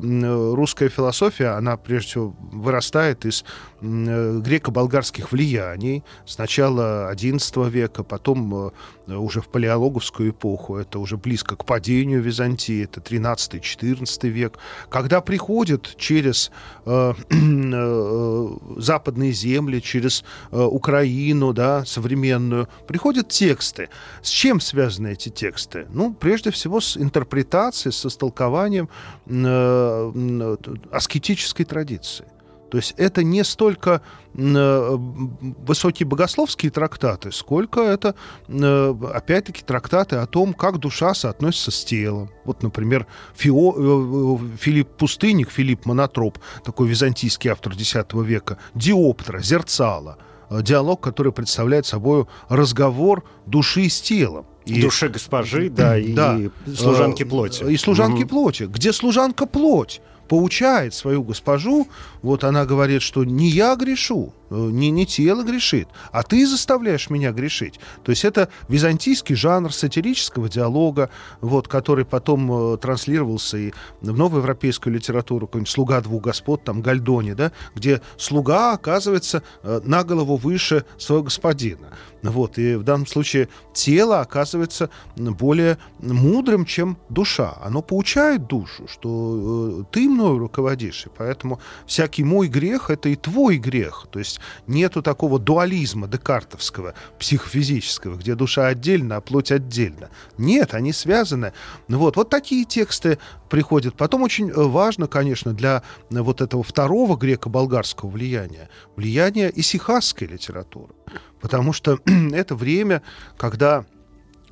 русская 0.54 0.90
философия, 0.90 1.56
она 1.56 1.78
прежде 1.78 2.10
всего 2.10 2.36
вырастает 2.52 3.26
из 3.26 3.46
э, 3.80 4.40
греко-болгарских 4.40 5.32
влияний. 5.32 6.04
Сначала 6.26 7.14
XI 7.14 7.70
века, 7.70 8.04
потом 8.04 8.74
э, 9.08 9.16
уже 9.16 9.40
в 9.40 9.48
палеологовскую 9.48 10.32
эпоху, 10.32 10.76
это 10.76 11.00
уже 11.00 11.16
близко 11.16 11.56
к 11.56 11.64
падению 11.64 12.22
Византии, 12.22 12.84
это 12.84 13.00
13-14 13.00 14.28
век, 14.28 14.60
когда 14.90 15.22
приходят 15.22 15.96
через 15.98 16.52
э, 16.86 17.14
э, 17.30 18.48
западные 18.78 19.32
земли, 19.32 19.82
через 19.82 20.24
э, 20.52 20.62
Украину, 20.62 21.54
да, 21.54 21.86
современную, 21.86 22.68
приходят 22.88 23.30
тексты. 23.30 23.90
С 24.22 24.30
чем 24.30 24.60
связаны 24.60 25.14
эти 25.14 25.30
тексты? 25.30 25.88
Ну, 25.90 26.14
прежде 26.14 26.52
всего, 26.52 26.80
с 26.80 26.98
интерпретацией, 26.98 27.94
с 27.94 28.06
истолкованием 28.06 28.90
э, 29.28 30.12
э, 30.16 30.58
аскетической 30.92 31.66
традиции. 31.66 32.26
То 32.72 32.78
есть 32.78 32.94
это 32.98 33.22
не 33.22 33.44
столько 33.44 34.02
э, 34.34 34.98
высокие 34.98 36.08
богословские 36.08 36.72
трактаты, 36.72 37.32
сколько 37.34 37.82
это, 37.82 38.16
э, 38.48 38.96
опять-таки, 39.14 39.62
трактаты 39.62 40.16
о 40.16 40.26
том, 40.26 40.54
как 40.54 40.80
душа 40.80 41.14
соотносится 41.14 41.72
с 41.72 41.84
телом. 41.84 42.30
Вот, 42.46 42.64
например, 42.64 43.08
Фио, 43.36 43.74
э, 43.76 44.58
Филипп 44.58 44.88
Пустынник, 44.98 45.52
Филипп 45.52 45.86
Монотроп, 45.86 46.40
такой 46.64 46.88
византийский 46.88 47.52
автор 47.52 47.74
X 47.74 47.94
века, 48.14 48.58
Диоптра, 48.74 49.40
Зерцала– 49.40 50.18
диалог, 50.62 51.00
который 51.02 51.32
представляет 51.32 51.86
собой 51.86 52.26
разговор 52.50 53.24
души 53.46 53.90
с 53.90 54.02
телом. 54.02 54.46
И, 54.66 54.82
Душе 54.82 55.08
госпожи, 55.08 55.70
да, 55.70 55.98
и 55.98 56.14
да, 56.14 56.38
служанки 56.76 57.24
плоти. 57.24 57.64
И 57.64 57.78
служанки 57.78 58.24
угу. 58.24 58.30
плоти. 58.30 58.64
Где 58.64 58.94
служанка 58.94 59.46
плоть? 59.48 60.02
Поучает 60.32 60.94
свою 60.94 61.24
госпожу, 61.24 61.90
вот 62.22 62.46
она 62.46 62.66
говорит, 62.66 63.02
что 63.02 63.26
не 63.26 63.50
я 63.50 63.76
грешу, 63.76 64.32
не, 64.52 64.92
не 64.92 65.06
тело 65.06 65.44
грешит, 65.44 65.88
а 66.12 66.24
ты 66.24 66.46
заставляешь 66.46 67.10
меня 67.10 67.32
грешить. 67.32 67.80
То 68.04 68.12
есть 68.12 68.26
это 68.26 68.50
византийский 68.68 69.36
жанр 69.36 69.74
сатирического 69.74 70.50
диалога, 70.50 71.10
вот, 71.40 71.68
который 71.68 72.06
потом 72.06 72.74
э, 72.74 72.78
транслировался 72.78 73.58
и 73.58 73.72
в 74.02 74.18
новоевропейскую 74.18 74.94
литературу, 74.94 75.48
какой-нибудь 75.48 75.72
«Слуга 75.72 76.02
двух 76.02 76.24
господ», 76.24 76.64
там 76.64 76.82
Гальдони, 76.82 77.34
да, 77.34 77.52
где 77.76 78.02
слуга 78.18 78.74
оказывается 78.74 79.44
э, 79.64 79.82
на 79.84 80.04
голову 80.04 80.36
выше 80.36 80.86
своего 80.98 81.24
господина. 81.24 81.88
Вот, 82.22 82.60
и 82.60 82.76
в 82.76 82.84
данном 82.84 83.08
случае 83.08 83.50
тело 83.74 84.22
оказывается 84.22 84.90
более 85.16 85.78
мудрым, 86.00 86.66
чем 86.66 86.98
душа. 87.10 87.58
Оно 87.64 87.82
поучает 87.82 88.48
душу, 88.48 88.88
что 88.88 89.82
э, 89.82 89.84
ты 89.92 90.08
мною 90.10 90.38
руководишь, 90.38 91.06
и 91.06 91.10
поэтому 91.18 91.60
всякий 91.88 92.24
мой 92.24 92.48
грех— 92.48 92.90
это 92.90 93.10
и 93.10 93.16
твой 93.16 93.58
грех. 93.58 94.08
То 94.12 94.20
есть 94.20 94.41
нету 94.68 95.02
такого 95.02 95.40
дуализма 95.40 96.08
декартовского, 96.08 96.94
психофизического, 97.20 98.16
где 98.16 98.36
душа 98.36 98.68
отдельно, 98.68 99.18
а 99.18 99.22
плоть 99.22 99.52
отдельно. 99.52 100.10
Нет, 100.38 100.74
они 100.74 100.94
связаны. 100.94 101.54
Вот, 101.88 102.16
вот 102.16 102.30
такие 102.30 102.66
тексты 102.66 103.18
приходят. 103.50 103.96
Потом 103.96 104.24
очень 104.24 104.50
э, 104.50 104.54
важно, 104.54 105.08
конечно, 105.08 105.54
для 105.54 105.84
вот 106.10 106.42
этого 106.42 106.64
второго 106.64 107.18
греко-болгарского 107.18 108.10
влияния, 108.10 108.70
влияние 108.96 109.52
исихасской 109.54 110.28
литературы. 110.28 110.94
Потому 111.40 111.74
что 111.74 112.00
это 112.34 112.56
время, 112.56 113.02
когда 113.38 113.86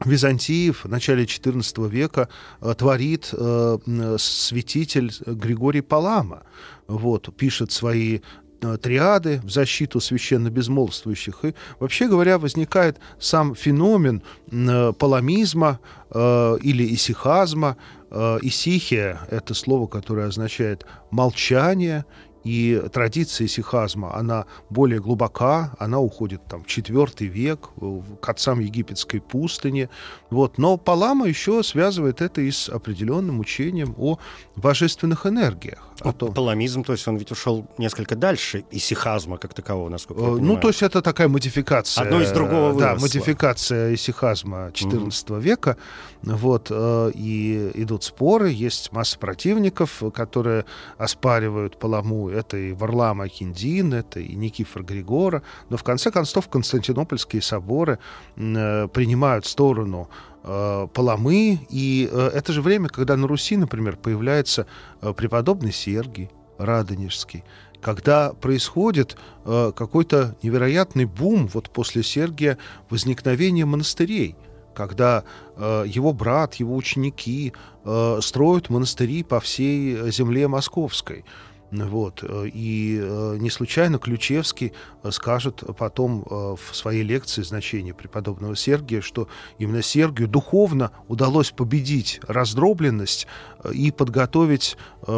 Византиев 0.05 0.85
в 0.85 0.89
начале 0.89 1.25
XIV 1.25 1.89
века 1.89 2.29
э, 2.61 2.73
творит 2.77 3.29
э, 3.33 3.77
святитель 4.17 5.11
Григорий 5.25 5.81
Палама. 5.81 6.43
Вот, 6.87 7.35
пишет 7.35 7.71
свои 7.71 8.17
э, 8.17 8.21
триады 8.59 9.41
в 9.43 9.49
защиту 9.49 9.99
священно 9.99 10.49
безмолвствующих. 10.49 11.45
И, 11.45 11.53
вообще 11.79 12.07
говоря, 12.07 12.37
возникает 12.37 12.97
сам 13.19 13.55
феномен 13.55 14.21
э, 14.51 14.93
паламизма 14.93 15.79
э, 16.11 16.57
или 16.61 16.93
исихазма. 16.93 17.77
Э, 18.11 18.39
исихия— 18.41 19.19
это 19.29 19.53
слово, 19.53 19.87
которое 19.87 20.27
означает 20.27 20.85
молчание 21.11 22.05
и 22.43 22.81
традиция 22.91 23.47
сихазма, 23.47 24.15
она 24.15 24.45
более 24.69 24.99
глубока, 24.99 25.75
она 25.79 25.99
уходит 25.99 26.45
там, 26.47 26.63
в 26.63 26.67
IV 26.67 27.25
век, 27.25 27.69
к 28.21 28.29
отцам 28.29 28.59
египетской 28.59 29.19
пустыни. 29.19 29.89
Вот. 30.29 30.57
Но 30.57 30.77
Палама 30.77 31.27
еще 31.27 31.63
связывает 31.63 32.21
это 32.21 32.41
и 32.41 32.51
с 32.51 32.69
определенным 32.69 33.39
учением 33.39 33.93
о 33.97 34.19
божественных 34.55 35.25
энергиях. 35.25 35.89
О 36.01 36.13
том... 36.13 36.33
Паламизм, 36.33 36.83
то 36.83 36.93
есть 36.93 37.07
он 37.07 37.17
ведь 37.17 37.31
ушел 37.31 37.67
несколько 37.77 38.15
дальше 38.15 38.63
и 38.71 38.79
сихазма 38.79 39.37
как 39.37 39.53
такового, 39.53 39.89
насколько 39.89 40.21
я 40.21 40.27
э, 40.27 40.31
понимаю. 40.31 40.53
Ну, 40.53 40.59
то 40.59 40.69
есть 40.69 40.81
это 40.81 41.01
такая 41.01 41.27
модификация. 41.27 42.03
Одно 42.03 42.21
из 42.21 42.31
другого 42.31 42.71
выросло. 42.71 42.95
Да, 42.95 43.01
модификация 43.01 43.93
исихазма 43.93 44.69
XIV 44.69 45.09
mm-hmm. 45.09 45.41
века. 45.41 45.77
Вот, 46.21 46.67
э, 46.69 47.11
и 47.15 47.71
идут 47.75 48.03
споры, 48.03 48.49
есть 48.49 48.91
масса 48.91 49.19
противников, 49.19 50.01
которые 50.13 50.65
оспаривают 50.97 51.77
Паламу 51.77 52.28
это 52.31 52.57
и 52.57 52.73
Варлам 52.73 53.21
Акиндин, 53.21 53.93
это 53.93 54.19
и 54.19 54.35
Никифор 54.35 54.83
Григора, 54.83 55.43
но 55.69 55.77
в 55.77 55.83
конце 55.83 56.11
концов 56.11 56.47
Константинопольские 56.49 57.41
соборы 57.41 57.99
э, 58.35 58.87
принимают 58.87 59.45
сторону 59.45 60.09
э, 60.43 60.87
Паламы, 60.93 61.59
и 61.69 62.09
э, 62.11 62.31
это 62.33 62.53
же 62.53 62.61
время, 62.61 62.89
когда 62.89 63.15
на 63.17 63.27
Руси, 63.27 63.57
например, 63.57 63.97
появляется 63.97 64.65
преподобный 65.15 65.71
Сергий 65.71 66.29
Радонежский, 66.57 67.43
когда 67.81 68.33
происходит 68.33 69.17
э, 69.45 69.71
какой-то 69.75 70.35
невероятный 70.43 71.05
бум 71.05 71.47
вот 71.53 71.69
после 71.69 72.03
Сергия 72.03 72.57
возникновения 72.89 73.65
монастырей– 73.65 74.35
когда 74.79 75.25
э, 75.57 75.83
его 75.87 76.13
брат, 76.13 76.55
его 76.55 76.73
ученики 76.73 77.51
э, 77.83 78.19
строят 78.21 78.69
монастыри 78.69 79.23
по 79.23 79.41
всей 79.41 80.09
земле 80.09 80.47
московской. 80.47 81.25
Вот. 81.71 82.23
Э, 82.23 82.47
и 82.51 82.99
э, 83.01 83.37
не 83.39 83.49
случайно 83.49 83.99
Ключевский 83.99 84.73
э, 85.03 85.11
скажет 85.11 85.63
потом 85.77 86.23
в 86.29 86.59
своей 86.73 87.03
лекции 87.03 87.41
значение 87.41 87.93
преподобного 87.93 88.55
Сергия, 88.55 89.01
что 89.01 89.27
именно 89.57 89.81
Сергию 89.81 90.27
духовно 90.27 90.91
удалось 91.07 91.51
победить 91.51 92.19
раздробленность 92.27 93.27
и 93.71 93.91
подготовить 93.91 94.77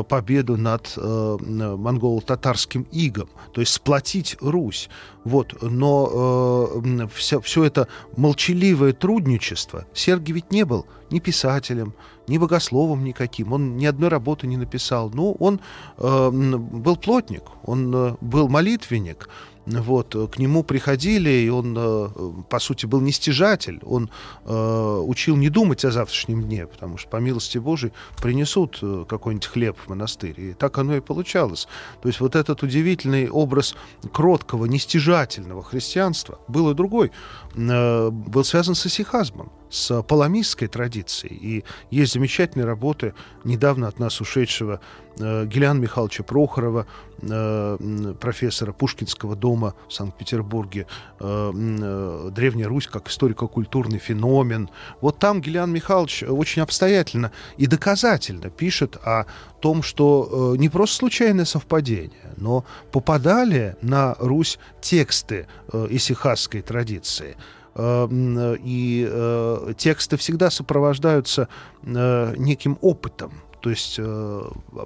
победу 0.09 0.57
над 0.57 0.93
монголо-татарским 0.97 2.87
игом, 2.91 3.29
то 3.53 3.61
есть 3.61 3.73
сплотить 3.73 4.37
Русь. 4.41 4.89
Вот. 5.23 5.61
Но 5.61 6.81
все, 7.13 7.39
все 7.41 7.63
это 7.63 7.87
молчаливое 8.17 8.93
трудничество 8.93 9.85
Сергий 9.93 10.33
ведь 10.33 10.51
не 10.51 10.65
был 10.65 10.85
ни 11.11 11.19
писателем, 11.19 11.93
ни 12.31 12.37
богословом 12.37 13.03
никаким. 13.03 13.53
Он 13.53 13.77
ни 13.77 13.85
одной 13.85 14.09
работы 14.09 14.47
не 14.47 14.57
написал. 14.57 15.09
Но 15.09 15.33
он 15.33 15.59
э, 15.97 16.29
был 16.31 16.95
плотник, 16.95 17.43
он 17.63 17.93
э, 17.93 18.15
был 18.21 18.47
молитвенник. 18.47 19.29
Вот, 19.67 20.15
к 20.15 20.39
нему 20.39 20.63
приходили, 20.63 21.29
и 21.29 21.49
он, 21.49 21.75
э, 21.77 22.09
по 22.49 22.59
сути, 22.59 22.87
был 22.87 22.99
нестяжатель. 22.99 23.79
Он 23.83 24.09
э, 24.45 25.03
учил 25.05 25.35
не 25.35 25.49
думать 25.49 25.85
о 25.85 25.91
завтрашнем 25.91 26.43
дне, 26.43 26.65
потому 26.65 26.97
что, 26.97 27.09
по 27.09 27.17
милости 27.17 27.59
Божией, 27.59 27.93
принесут 28.21 28.79
э, 28.81 29.05
какой-нибудь 29.07 29.45
хлеб 29.45 29.77
в 29.77 29.89
монастырь. 29.89 30.33
И 30.37 30.53
так 30.53 30.79
оно 30.79 30.95
и 30.95 30.99
получалось. 30.99 31.67
То 32.01 32.07
есть 32.07 32.19
вот 32.21 32.35
этот 32.35 32.63
удивительный 32.63 33.29
образ 33.29 33.75
кроткого, 34.11 34.65
нестяжательного 34.65 35.61
христианства 35.61 36.39
был 36.47 36.71
и 36.71 36.73
другой. 36.73 37.11
Э, 37.55 38.09
был 38.09 38.43
связан 38.43 38.75
с 38.75 38.85
исихазмом 38.85 39.51
с 39.69 40.01
паламистской 40.03 40.67
традицией. 40.67 41.35
И 41.35 41.63
есть 41.91 42.13
замечательные 42.13 42.65
работы 42.65 43.13
недавно 43.45 43.87
от 43.87 43.99
нас 43.99 44.19
ушедшего 44.19 44.81
э, 45.17 45.45
Гелиана 45.45 45.79
Михайловича 45.79 46.23
Прохорова, 46.23 46.87
э, 47.21 48.13
профессора 48.19 48.73
Пушкинского 48.73 49.35
дома 49.35 49.75
в 49.87 49.93
Санкт-Петербурге, 49.93 50.87
Древняя 51.19 52.67
Русь 52.67 52.87
как 52.87 53.07
историко-культурный 53.09 53.99
феномен. 53.99 54.69
Вот 54.99 55.19
там 55.19 55.41
Гелиан 55.41 55.71
Михайлович 55.71 56.23
очень 56.23 56.61
обстоятельно 56.61 57.31
и 57.57 57.67
доказательно 57.67 58.49
пишет 58.49 58.97
о 58.97 59.25
том, 59.61 59.83
что 59.83 60.55
не 60.57 60.67
просто 60.67 60.97
случайное 60.97 61.45
совпадение, 61.45 62.30
но 62.41 62.65
попадали 62.91 63.77
на 63.81 64.15
Русь 64.19 64.59
тексты 64.81 65.47
э, 65.71 65.87
исихасской 65.89 66.61
традиции– 66.61 67.37
Э, 67.73 68.57
и 68.63 69.07
э, 69.09 69.73
тексты 69.77 70.17
всегда 70.17 70.49
сопровождаются 70.49 71.47
э, 71.83 72.33
неким 72.37 72.77
опытом. 72.81 73.33
То 73.61 73.69
есть 73.69 73.99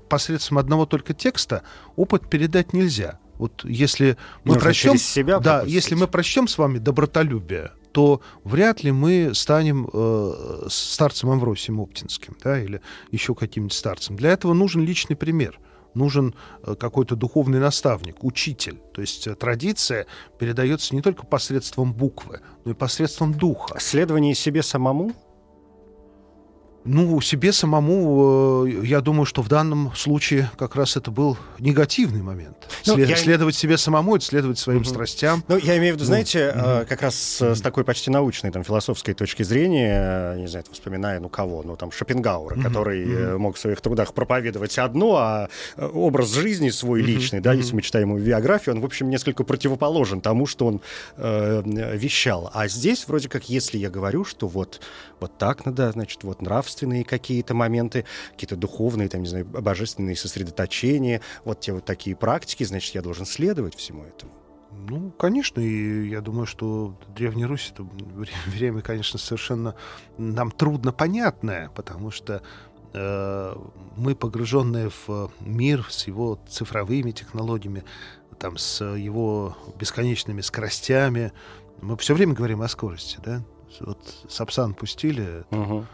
посредством 0.10 0.58
одного 0.58 0.86
только 0.86 1.14
текста 1.14 1.64
опыт 1.96 2.30
передать 2.30 2.74
нельзя. 2.74 3.20
Вот 3.38 3.64
если 3.64 4.18
мы 4.44 4.56
Нужно 4.56 4.62
прочтем, 4.64 4.98
себя 4.98 5.40
да, 5.40 5.64
если 5.64 5.96
мы 5.96 6.08
прочтем 6.08 6.50
с 6.50 6.58
вами 6.58 6.80
добротолюбие, 6.80 7.72
то 7.94 8.20
вряд 8.44 8.84
ли 8.84 8.92
мы 8.92 9.32
станем 9.34 9.90
э, 9.94 10.68
старцем 10.68 11.30
Амвросием 11.30 11.80
Оптинским, 11.80 12.36
да, 12.44 12.62
или 12.62 12.82
еще 13.12 13.34
каким-нибудь 13.34 13.72
старцем. 13.74 14.18
Для 14.18 14.32
этого 14.32 14.54
нужен 14.54 14.84
личный 14.84 15.16
пример 15.16 15.58
нужен 15.96 16.36
э, 16.64 16.76
какой-то 16.76 17.16
духовный 17.16 17.60
наставник, 17.60 18.24
учитель. 18.24 18.80
То 18.94 19.02
есть 19.02 19.28
э, 19.28 19.36
традиция 19.36 20.06
передается 20.40 20.96
не 20.96 21.02
только 21.02 21.26
посредством 21.26 21.94
буквы, 21.94 22.42
но 22.64 22.72
и 22.72 22.74
посредством 22.74 23.34
духа. 23.34 23.80
Следование 23.80 24.36
себе 24.36 24.62
самому 24.62 25.14
ну, 26.86 27.20
себе 27.20 27.52
самому, 27.52 28.66
э, 28.68 28.86
я 28.86 29.02
думаю, 29.02 29.26
что 29.26 29.42
в 29.42 29.50
данном 29.50 29.92
случае 29.96 30.52
как 30.58 30.76
раз 30.76 30.96
это 30.96 31.10
был 31.10 31.38
негативный 31.60 32.22
момент. 32.22 32.56
Ну, 32.86 32.94
След, 32.94 33.10
я... 33.10 33.16
Следовать 33.16 33.56
себе 33.56 33.78
самому, 33.78 34.16
это 34.16 34.26
следовать 34.26 34.60
своим 34.60 34.82
угу. 34.82 34.90
страстям. 34.90 35.44
Ну, 35.48 35.58
я 35.58 35.78
имею 35.78 35.94
в 35.94 35.98
виду, 35.98 36.06
знаете, 36.06 36.52
угу. 36.52 36.88
как 36.88 37.02
раз 37.02 37.16
с, 37.16 37.42
с 37.56 37.62
такой 37.62 37.84
почти 37.84 38.12
научной, 38.12 38.52
там, 38.52 38.64
философской 38.64 39.16
точки 39.16 39.42
зрения, 39.42 40.36
не 40.36 40.48
знаю, 40.48 40.64
вспоминая, 40.72 41.20
ну, 41.20 41.28
кого, 41.28 41.64
ну, 41.64 41.76
там, 41.76 41.92
Шопенгауэра, 41.92 42.56
угу. 42.56 42.64
который 42.64 43.32
угу. 43.34 43.40
мог 43.40 43.56
в 43.56 43.60
своих 43.60 43.82
трудах 43.82 44.14
проповедовать 44.14 44.78
одно, 44.78 45.16
а 45.16 45.50
образ 45.78 46.34
жизни 46.34 46.70
свой 46.70 47.02
угу. 47.02 47.08
личный, 47.08 47.40
да, 47.40 47.52
угу. 47.52 47.58
если 47.58 47.76
мы 47.76 47.82
читаем 47.82 48.16
его 48.16 48.20
биографию, 48.20 48.76
он, 48.76 48.82
в 48.82 48.86
общем, 48.86 49.10
несколько 49.10 49.44
противоположен 49.44 50.22
тому, 50.22 50.46
что 50.46 50.68
он 50.68 50.82
э, 51.18 51.64
вещал. 51.96 52.52
А 52.54 52.68
здесь, 52.68 53.08
вроде 53.08 53.28
как, 53.28 53.50
если 53.50 53.80
я 53.80 53.90
говорю, 53.90 54.24
что 54.24 54.48
вот, 54.48 54.82
вот 55.20 55.36
так 55.40 55.66
надо, 55.66 55.92
значит, 55.92 56.24
вот 56.24 56.44
нравственность, 56.44 56.75
нравственные 56.76 57.04
какие-то 57.06 57.54
моменты, 57.54 58.06
какие-то 58.32 58.56
духовные, 58.56 59.08
там, 59.08 59.22
не 59.22 59.28
знаю, 59.28 59.46
божественные 59.46 60.16
сосредоточения, 60.16 61.22
вот 61.46 61.62
те 61.62 61.74
вот 61.74 61.86
такие 61.86 62.16
практики, 62.16 62.66
значит, 62.66 62.96
я 62.96 63.02
должен 63.02 63.26
следовать 63.26 63.76
всему 63.76 64.04
этому. 64.04 64.32
Ну, 64.90 65.12
конечно, 65.12 65.62
и 65.62 66.10
я 66.10 66.20
думаю, 66.22 66.46
что 66.46 66.98
Древняя 67.16 67.48
Русь 67.48 67.72
это 67.74 67.88
время, 68.48 68.82
конечно, 68.82 69.18
совершенно 69.18 69.76
нам 70.18 70.52
трудно 70.52 70.92
понятное, 70.92 71.70
потому 71.76 72.12
что 72.12 72.42
э, 72.94 73.56
мы, 73.96 74.16
погруженные 74.16 74.90
в 75.08 75.32
мир 75.40 75.86
с 75.90 76.08
его 76.08 76.40
цифровыми 76.50 77.12
технологиями, 77.12 77.84
там, 78.38 78.58
с 78.58 78.84
его 78.84 79.56
бесконечными 79.80 80.42
скоростями, 80.42 81.32
мы 81.82 81.96
все 81.96 82.14
время 82.14 82.34
говорим 82.34 82.62
о 82.62 82.68
скорости, 82.68 83.18
да? 83.24 83.42
Вот 83.80 84.00
Сапсан 84.30 84.74
пустили, 84.74 85.44
угу. 85.52 85.86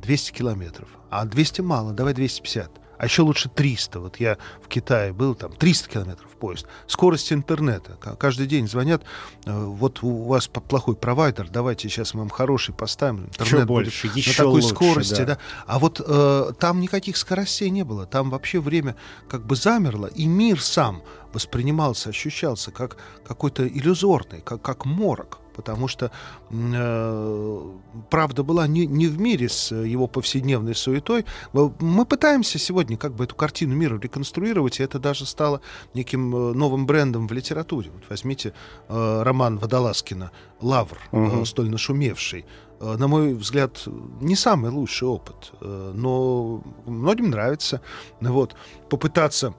200 0.00 0.32
километров. 0.32 0.88
А 1.10 1.24
200 1.24 1.60
мало, 1.62 1.92
давай 1.92 2.14
250. 2.14 2.70
а 2.98 3.04
еще 3.04 3.22
лучше 3.22 3.48
300. 3.48 4.00
Вот 4.00 4.16
я 4.18 4.38
в 4.60 4.68
Китае 4.68 5.12
был, 5.12 5.34
там 5.34 5.52
300 5.52 5.88
километров 5.88 6.30
поезд. 6.32 6.66
Скорость 6.86 7.32
интернета. 7.32 7.96
Каждый 8.18 8.46
день 8.46 8.68
звонят, 8.68 9.02
э, 9.44 9.64
вот 9.64 10.02
у 10.02 10.24
вас 10.24 10.48
плохой 10.48 10.96
провайдер, 10.96 11.48
давайте 11.48 11.88
сейчас 11.88 12.14
мы 12.14 12.20
вам 12.20 12.30
хороший 12.30 12.74
поставим. 12.74 13.26
Интернет 13.26 13.52
еще 13.52 13.64
больше, 13.66 14.06
еще 14.14 14.30
на 14.30 14.36
такой 14.36 14.52
лучше, 14.62 14.68
скорости. 14.68 15.20
Да. 15.20 15.24
Да. 15.24 15.38
А 15.66 15.78
вот 15.78 16.00
э, 16.04 16.52
там 16.58 16.80
никаких 16.80 17.16
скоростей 17.16 17.70
не 17.70 17.84
было. 17.84 18.06
Там 18.06 18.30
вообще 18.30 18.60
время 18.60 18.96
как 19.28 19.46
бы 19.46 19.54
замерло, 19.56 20.06
и 20.06 20.26
мир 20.26 20.60
сам 20.60 21.02
воспринимался, 21.32 22.10
ощущался 22.10 22.70
как 22.70 22.96
какой-то 23.26 23.66
иллюзорный, 23.68 24.40
как, 24.40 24.62
как 24.62 24.86
морок 24.86 25.38
потому 25.58 25.88
что 25.88 26.12
э, 26.50 27.62
правда 28.10 28.44
была 28.44 28.68
не, 28.68 28.86
не 28.86 29.08
в 29.08 29.18
мире 29.18 29.48
с 29.48 29.74
его 29.74 30.06
повседневной 30.06 30.76
суетой. 30.76 31.24
Мы 31.52 32.04
пытаемся 32.04 32.60
сегодня 32.60 32.96
как 32.96 33.12
бы 33.12 33.24
эту 33.24 33.34
картину 33.34 33.74
мира 33.74 33.98
реконструировать, 33.98 34.78
и 34.78 34.84
это 34.84 35.00
даже 35.00 35.26
стало 35.26 35.60
неким 35.94 36.32
э, 36.34 36.52
новым 36.54 36.86
брендом 36.86 37.26
в 37.26 37.32
литературе. 37.32 37.90
Вот 37.92 38.04
возьмите 38.08 38.52
э, 38.88 39.22
роман 39.24 39.58
Водолазкина 39.58 40.30
«Лавр», 40.60 40.98
угу. 41.10 41.42
э, 41.42 41.44
столь 41.44 41.70
нашумевший 41.70 42.46
э, 42.78 42.96
на 42.96 43.08
мой 43.08 43.34
взгляд, 43.34 43.82
не 44.20 44.36
самый 44.36 44.70
лучший 44.70 45.08
опыт, 45.08 45.52
э, 45.60 45.92
но 45.92 46.62
многим 46.86 47.30
нравится. 47.30 47.80
Вот, 48.20 48.54
попытаться 48.88 49.54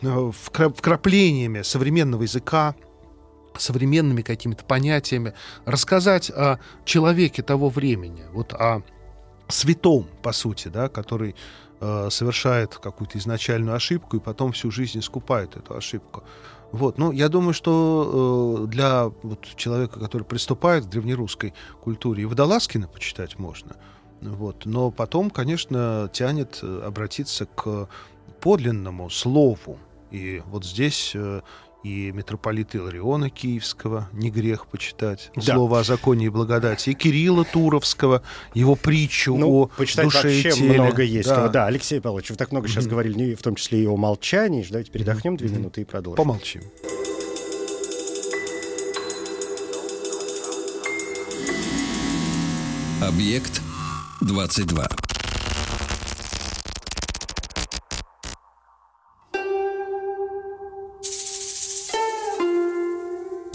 вкраплениями 0.00 1.62
современного 1.62 2.22
языка, 2.22 2.74
современными 3.56 4.22
какими-то 4.22 4.64
понятиями, 4.64 5.34
рассказать 5.64 6.30
о 6.30 6.58
человеке 6.84 7.42
того 7.42 7.68
времени, 7.68 8.24
вот 8.32 8.52
о 8.54 8.82
святом, 9.48 10.06
по 10.22 10.32
сути, 10.32 10.68
да, 10.68 10.88
который 10.88 11.34
э, 11.80 12.08
совершает 12.10 12.76
какую-то 12.76 13.18
изначальную 13.18 13.74
ошибку 13.74 14.16
и 14.16 14.20
потом 14.20 14.52
всю 14.52 14.70
жизнь 14.70 14.98
искупает 14.98 15.56
эту 15.56 15.76
ошибку. 15.76 16.22
Вот, 16.70 16.98
ну, 16.98 17.12
я 17.12 17.28
думаю, 17.28 17.54
что 17.54 18.64
э, 18.64 18.66
для 18.66 19.04
вот, 19.22 19.46
человека, 19.56 19.98
который 19.98 20.24
приступает 20.24 20.84
к 20.84 20.88
древнерусской 20.88 21.54
культуре, 21.80 22.22
и 22.22 22.26
Водолазкина 22.26 22.88
почитать 22.88 23.38
можно. 23.38 23.76
Вот, 24.20 24.66
но 24.66 24.90
потом, 24.90 25.30
конечно, 25.30 26.10
тянет 26.12 26.58
э, 26.62 26.82
обратиться 26.84 27.46
к 27.46 27.88
подлинному 28.40 29.08
слову. 29.08 29.78
И 30.10 30.42
вот 30.46 30.64
здесь 30.64 31.12
э, 31.14 31.40
и 31.84 32.10
митрополита 32.12 32.78
Илариона 32.78 33.30
Киевского, 33.30 34.08
не 34.12 34.30
грех 34.30 34.66
почитать, 34.66 35.30
да. 35.36 35.54
слово 35.54 35.80
о 35.80 35.84
законе 35.84 36.26
и 36.26 36.28
благодати, 36.28 36.90
и 36.90 36.94
Кирилла 36.94 37.44
Туровского, 37.44 38.22
его 38.54 38.74
притчу 38.74 39.36
ну, 39.36 39.48
о 39.48 39.66
почитать 39.66 40.06
душе 40.06 40.22
вообще 40.22 40.48
и 40.48 40.52
теле. 40.52 40.80
много 40.80 41.02
есть. 41.02 41.28
Да. 41.28 41.48
да, 41.48 41.66
Алексей 41.66 42.00
Павлович, 42.00 42.30
вы 42.30 42.36
так 42.36 42.50
много 42.52 42.68
сейчас 42.68 42.86
mm-hmm. 42.86 42.90
говорили, 42.90 43.34
в 43.34 43.42
том 43.42 43.54
числе 43.54 43.82
и 43.82 43.86
о 43.86 43.96
молчании. 43.96 44.66
Давайте 44.68 44.90
передохнем 44.90 45.34
mm-hmm. 45.34 45.38
две 45.38 45.48
минуты 45.48 45.80
и 45.82 45.84
продолжим. 45.84 46.16
Помолчим. 46.16 46.62
Объект 53.00 53.62
22. 54.20 55.07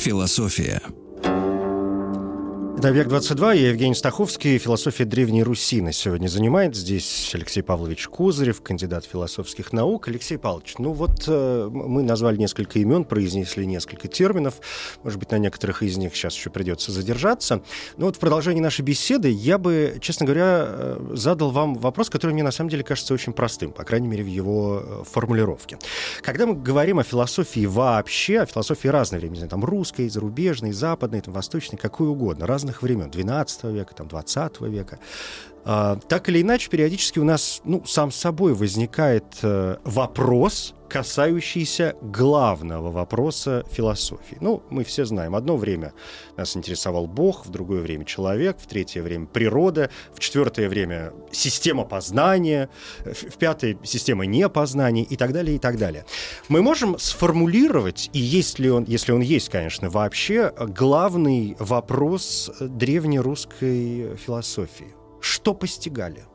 Философия. 0.04 1.03
Это 2.84 2.90
«Объект-22», 2.90 3.56
я 3.56 3.70
Евгений 3.70 3.96
Стаховский, 3.96 4.58
философия 4.58 5.06
Древней 5.06 5.42
Руси 5.42 5.80
нас 5.80 5.96
сегодня 5.96 6.28
занимает. 6.28 6.76
Здесь 6.76 7.32
Алексей 7.34 7.62
Павлович 7.62 8.10
Кузарев, 8.10 8.62
кандидат 8.62 9.06
философских 9.06 9.72
наук. 9.72 10.10
Алексей 10.10 10.38
Павлович, 10.38 10.76
ну 10.80 10.92
вот 10.92 11.24
э, 11.26 11.70
мы 11.72 12.04
назвали 12.04 12.36
несколько 12.36 12.80
имен, 12.80 13.06
произнесли 13.06 13.66
несколько 13.66 14.10
терминов. 14.10 14.56
Может 15.02 15.18
быть, 15.18 15.32
на 15.32 15.38
некоторых 15.38 15.82
из 15.82 15.96
них 15.96 16.14
сейчас 16.14 16.36
еще 16.36 16.50
придется 16.50 16.92
задержаться. 16.92 17.62
Но 17.96 18.08
вот 18.08 18.18
в 18.18 18.20
продолжении 18.20 18.60
нашей 18.60 18.82
беседы 18.82 19.30
я 19.30 19.58
бы, 19.58 19.98
честно 20.02 20.26
говоря, 20.26 20.66
э, 20.68 21.12
задал 21.14 21.52
вам 21.52 21.76
вопрос, 21.76 22.10
который 22.10 22.34
мне 22.34 22.44
на 22.44 22.52
самом 22.52 22.70
деле 22.70 22.84
кажется 22.84 23.14
очень 23.14 23.32
простым, 23.32 23.72
по 23.72 23.86
крайней 23.86 24.10
мере, 24.10 24.26
в 24.26 24.28
его 24.28 24.84
э, 24.84 25.04
формулировке. 25.10 25.78
Когда 26.22 26.46
мы 26.46 26.56
говорим 26.56 27.00
о 27.00 27.04
философии 27.04 27.66
вообще, 27.66 28.42
о 28.42 28.46
философии 28.46 28.90
разной 28.90 29.22
времени, 29.22 29.48
там 29.48 29.64
русской, 29.64 30.10
зарубежной, 30.10 30.74
западной, 30.74 31.22
там, 31.22 31.34
восточной, 31.34 31.78
какой 31.78 32.10
угодно, 32.10 32.46
разных 32.46 32.73
разных 32.74 32.82
времен, 32.82 33.10
12 33.10 33.64
века, 33.66 33.94
там, 33.96 34.08
20 34.08 34.62
века. 34.62 35.00
А, 35.66 35.98
так 36.08 36.30
или 36.30 36.42
иначе, 36.42 36.70
периодически 36.70 37.20
у 37.20 37.24
нас, 37.24 37.62
ну, 37.64 37.84
сам 37.86 38.12
собой 38.12 38.54
возникает 38.54 39.26
э, 39.44 39.78
вопрос, 39.84 40.74
касающийся 40.94 41.96
главного 42.04 42.92
вопроса 42.92 43.64
философии. 43.72 44.38
Ну, 44.42 44.62
мы 44.70 44.84
все 44.84 45.06
знаем, 45.06 45.34
одно 45.34 45.58
время 45.58 45.94
нас 46.38 46.56
интересовал 46.56 47.08
Бог, 47.08 47.48
в 47.48 47.50
другое 47.50 47.82
время 47.82 48.06
человек, 48.06 48.58
в 48.60 48.68
третье 48.68 49.02
время 49.02 49.26
природа, 49.26 49.90
в 50.14 50.20
четвертое 50.20 50.70
время 50.70 51.12
система 51.32 51.84
познания, 51.84 52.70
в 53.04 53.38
пятое 53.38 53.76
система 53.84 54.28
непознания 54.28 55.02
и 55.02 55.16
так 55.16 55.34
далее, 55.34 55.56
и 55.56 55.60
так 55.60 55.80
далее. 55.80 56.06
Мы 56.48 56.62
можем 56.62 57.00
сформулировать, 57.00 58.12
и 58.14 58.20
есть 58.20 58.60
ли 58.60 58.70
он, 58.70 58.84
если 58.84 59.14
он 59.14 59.22
есть, 59.22 59.50
конечно, 59.50 59.90
вообще, 59.90 60.54
главный 60.60 61.56
вопрос 61.58 62.52
древнерусской 62.60 64.16
философии– 64.16 64.94
что 65.24 65.54
постигали? 65.54 66.26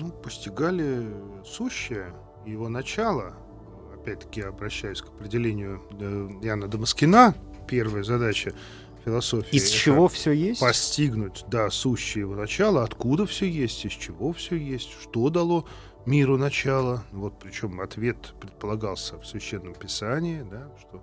Ну, 0.00 0.10
постигали 0.10 1.06
сущее, 1.44 2.14
его 2.46 2.70
начало. 2.70 3.34
Опять-таки, 3.94 4.40
обращаюсь 4.40 5.02
к 5.02 5.08
определению 5.08 5.82
э, 6.00 6.30
Яна 6.42 6.68
Дамаскина, 6.68 7.34
первая 7.68 8.02
задача 8.02 8.54
философии. 9.04 9.54
Из 9.54 9.68
чего 9.68 10.08
все 10.08 10.32
есть? 10.32 10.60
Постигнуть, 10.60 11.44
да, 11.48 11.68
сущее 11.68 12.22
его 12.22 12.34
начало, 12.34 12.82
откуда 12.82 13.26
все 13.26 13.46
есть, 13.46 13.84
из 13.84 13.92
чего 13.92 14.32
все 14.32 14.56
есть, 14.56 14.90
что 15.02 15.28
дало 15.28 15.66
миру 16.06 16.38
начало. 16.38 17.04
Вот, 17.12 17.38
причем 17.38 17.78
ответ 17.82 18.32
предполагался 18.40 19.18
в 19.18 19.26
Священном 19.26 19.74
Писании, 19.74 20.46
да, 20.50 20.70
что... 20.80 21.02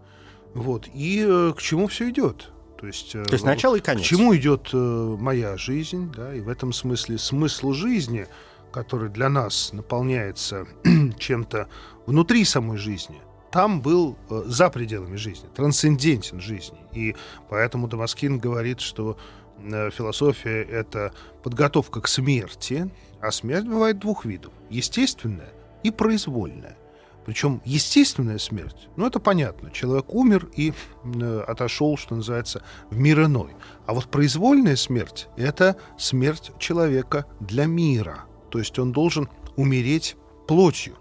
Вот, 0.56 0.88
и 0.92 1.24
э, 1.24 1.54
к 1.56 1.62
чему 1.62 1.86
все 1.86 2.10
идет? 2.10 2.50
То 2.80 2.88
есть, 2.88 3.14
э, 3.14 3.24
То 3.26 3.34
есть 3.34 3.46
начало 3.46 3.76
и 3.76 3.80
конец. 3.80 4.04
К 4.04 4.06
чему 4.08 4.36
идет 4.36 4.70
э, 4.74 5.16
моя 5.20 5.56
жизнь, 5.58 6.12
да, 6.16 6.34
и 6.34 6.42
в 6.42 6.50
этом 6.50 6.74
смысле 6.74 7.20
смысл 7.20 7.74
жизни, 7.74 8.28
который 8.71 9.10
для 9.10 9.30
нас 9.30 9.73
наполняется 9.73 10.67
чем-то 11.17 11.67
внутри 12.06 12.45
самой 12.45 12.77
жизни, 12.77 13.21
там 13.51 13.82
был 13.82 14.17
э, 14.30 14.43
за 14.45 14.69
пределами 14.69 15.15
жизни, 15.15 15.47
трансцендентен 15.56 16.39
жизни. 16.39 16.77
И 16.93 17.15
поэтому 17.49 17.88
Дамаскин 17.88 18.39
говорит, 18.39 18.80
что 18.80 19.17
э, 19.58 19.89
философия— 19.91 20.62
это 20.69 21.13
подготовка 21.43 22.01
к 22.01 22.08
смерти, 22.08 22.91
а 23.21 23.32
смерть 23.32 23.65
бывает 23.65 23.99
двух 23.99 24.25
видов— 24.25 24.53
естественная 24.69 25.53
и 25.84 25.91
произвольная. 25.91 26.77
Причем 27.25 27.62
естественная 27.65 28.38
смерть, 28.38 28.88
ну 28.95 29.06
это 29.06 29.19
понятно, 29.19 29.69
человек 29.71 30.13
умер 30.13 30.49
и 30.56 30.71
э, 31.03 31.43
отошел, 31.45 31.97
что 31.97 32.15
называется, 32.15 32.63
в 32.89 32.97
мир 32.97 33.25
иной. 33.25 33.51
А 33.86 33.93
вот 33.93 34.06
произвольная 34.06 34.77
смерть— 34.77 35.27
это 35.36 35.75
смерть 35.97 36.51
человека 36.58 37.25
для 37.41 37.65
мира. 37.65 38.27
То 38.50 38.60
есть 38.60 38.78
он 38.80 38.92
должен 38.92 39.30
умереть 39.56 40.16
плотью, 40.48 40.96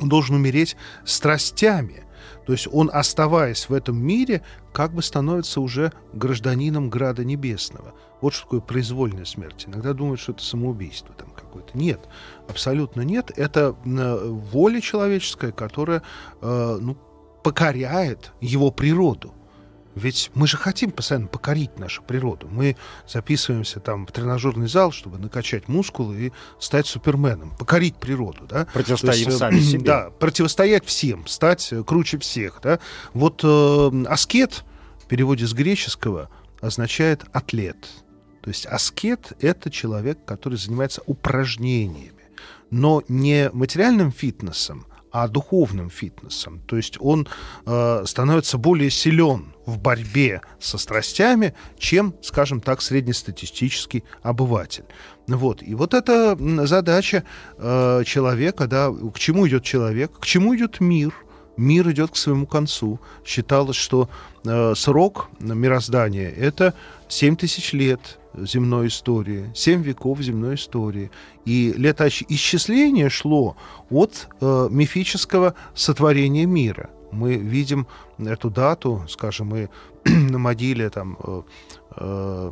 он 0.00 0.08
должен 0.08 0.36
умереть 0.36 0.76
страстями. 1.04 2.04
То 2.46 2.52
есть 2.52 2.68
он, 2.72 2.90
оставаясь 2.92 3.68
в 3.68 3.72
этом 3.72 4.02
мире, 4.02 4.42
как 4.72 4.92
бы 4.92 5.02
становится 5.02 5.60
уже 5.60 5.92
гражданином 6.12 6.90
Града 6.90 7.24
Небесного. 7.24 7.94
Вот 8.20 8.34
что 8.34 8.44
такое 8.44 8.60
произвольная 8.60 9.24
смерть. 9.24 9.64
Иногда 9.66 9.92
думают, 9.92 10.20
что 10.20 10.32
это 10.32 10.42
самоубийство 10.42 11.14
там 11.14 11.30
какое-то. 11.30 11.76
Нет, 11.76 12.08
абсолютно 12.48 13.02
нет. 13.02 13.30
Это 13.36 13.76
э, 13.84 14.28
воля 14.28 14.80
человеческая, 14.80 15.52
которая 15.52 16.02
э, 16.40 16.78
ну, 16.80 16.96
покоряет 17.42 18.32
его 18.40 18.70
природу. 18.70 19.32
Ведь 19.94 20.30
мы 20.34 20.46
же 20.46 20.56
хотим 20.56 20.92
постоянно 20.92 21.26
покорить 21.26 21.78
нашу 21.78 22.02
природу. 22.02 22.48
Мы 22.48 22.76
записываемся 23.08 23.80
там 23.80 24.06
в 24.06 24.12
тренажерный 24.12 24.68
зал, 24.68 24.92
чтобы 24.92 25.18
накачать 25.18 25.66
мускулы 25.68 26.26
и 26.26 26.32
стать 26.60 26.86
суперменом, 26.86 27.52
покорить 27.58 27.96
природу, 27.96 28.46
да? 28.48 28.66
Противостоим 28.72 29.26
есть, 29.26 29.38
сами 29.38 29.58
себе. 29.58 29.84
Да, 29.84 30.10
противостоять 30.10 30.84
всем, 30.84 31.26
стать 31.26 31.72
э, 31.72 31.82
круче 31.82 32.18
всех, 32.18 32.60
да? 32.62 32.78
Вот 33.14 33.40
э, 33.42 34.04
аскет 34.08 34.64
в 35.02 35.06
переводе 35.06 35.46
с 35.46 35.52
греческого 35.52 36.30
означает 36.60 37.24
атлет. 37.32 37.88
То 38.42 38.48
есть 38.48 38.66
аскет— 38.66 39.32
это 39.40 39.70
человек, 39.70 40.24
который 40.24 40.56
занимается 40.56 41.02
упражнениями, 41.06 42.28
но 42.70 43.02
не 43.08 43.50
материальным 43.52 44.12
фитнесом, 44.12 44.86
а 45.10 45.28
духовным 45.28 45.90
фитнесом. 45.90 46.60
То 46.66 46.76
есть 46.76 46.96
он 47.00 47.28
э, 47.66 48.04
становится 48.06 48.58
более 48.58 48.90
силен 48.90 49.52
в 49.66 49.78
борьбе 49.78 50.40
со 50.58 50.78
страстями, 50.78 51.54
чем, 51.78 52.14
скажем 52.22 52.60
так, 52.60 52.82
среднестатистический 52.82 54.04
обыватель. 54.22 54.84
Вот. 55.26 55.62
И 55.62 55.74
вот 55.74 55.94
эта 55.94 56.36
задача 56.66 57.24
э, 57.56 58.02
человека, 58.04 58.66
да, 58.66 58.90
к 58.90 59.18
чему 59.18 59.46
идет 59.48 59.64
человек, 59.64 60.18
к 60.18 60.26
чему 60.26 60.56
идет 60.56 60.80
мир– 60.80 61.14
мир 61.60 61.90
идет 61.90 62.10
к 62.10 62.16
своему 62.16 62.46
концу. 62.46 62.98
Считалось, 63.24 63.76
что 63.76 64.08
э, 64.44 64.74
срок 64.74 65.28
мироздания— 65.40 66.30
это 66.36 66.74
7 67.08 67.36
тысяч 67.36 67.72
лет 67.72 68.18
земной 68.34 68.86
истории, 68.86 69.50
7 69.54 69.82
веков 69.82 70.20
земной 70.20 70.54
истории. 70.54 71.10
И 71.44 71.72
летоисчисление 71.76 73.10
шло 73.10 73.56
от 73.90 74.28
э, 74.40 74.68
мифического 74.70 75.54
сотворения 75.74 76.46
мира. 76.46 76.90
Мы 77.12 77.36
видим 77.36 77.86
эту 78.18 78.50
дату, 78.50 79.04
скажем, 79.08 79.48
мы 79.48 79.68
на 80.04 80.38
могиле 80.38 80.88
там, 80.90 81.18
э, 81.22 81.42
э, 81.96 82.50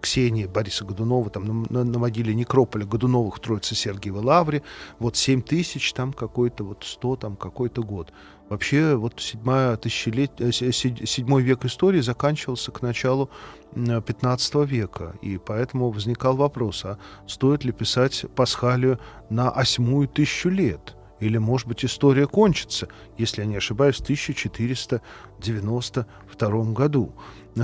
Ксении 0.00 0.46
Бориса 0.46 0.84
Годунова, 0.84 1.30
там 1.30 1.66
на, 1.70 1.84
на, 1.84 1.98
могиле 1.98 2.34
некрополя 2.34 2.84
Годуновых 2.84 3.40
Троицы 3.40 3.74
Сергиевой 3.74 4.22
Лавре, 4.22 4.62
вот 4.98 5.16
7 5.16 5.42
тысяч, 5.42 5.92
там 5.92 6.12
какой-то, 6.12 6.64
вот 6.64 6.84
100, 6.84 7.16
там 7.16 7.36
какой-то 7.36 7.82
год. 7.82 8.12
Вообще, 8.48 8.94
вот 8.94 9.20
седьмое 9.20 9.76
тысячелетие, 9.76 10.48
э, 10.48 10.52
седьмой 10.52 11.42
век 11.42 11.66
истории 11.66 12.00
заканчивался 12.00 12.72
к 12.72 12.80
началу 12.80 13.28
15 13.74 14.64
века, 14.64 15.14
и 15.20 15.38
поэтому 15.38 15.90
возникал 15.90 16.36
вопрос, 16.36 16.84
а 16.84 16.98
стоит 17.26 17.64
ли 17.64 17.72
писать 17.72 18.24
Пасхалию 18.34 18.98
на 19.28 19.50
восьмую 19.50 20.08
тысячу 20.08 20.48
лет? 20.48 20.94
Или, 21.20 21.38
может 21.38 21.66
быть, 21.66 21.84
история 21.84 22.26
кончится, 22.26 22.88
если 23.16 23.42
я 23.42 23.46
не 23.46 23.56
ошибаюсь, 23.56 23.96
в 23.96 24.02
1492 24.02 26.72
году. 26.72 27.12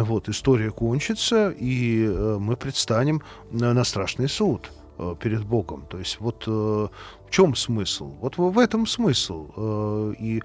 Вот, 0.03 0.29
история 0.29 0.71
кончится, 0.71 1.51
и 1.51 2.05
э, 2.07 2.39
мы 2.41 2.57
предстанем 2.57 3.23
на 3.51 3.85
страшный 3.85 4.29
суд 4.29 4.71
э, 4.99 5.15
перед 5.21 5.45
Богом. 5.45 5.87
То 5.89 5.99
есть 5.99 6.21
вот 6.21 6.45
э, 6.47 6.89
чем 7.35 7.57
смысл? 7.57 8.13
Вот 8.21 8.39
в 8.39 8.59
этом 8.61 8.87
смысл. 8.87 10.13
И 10.21 10.41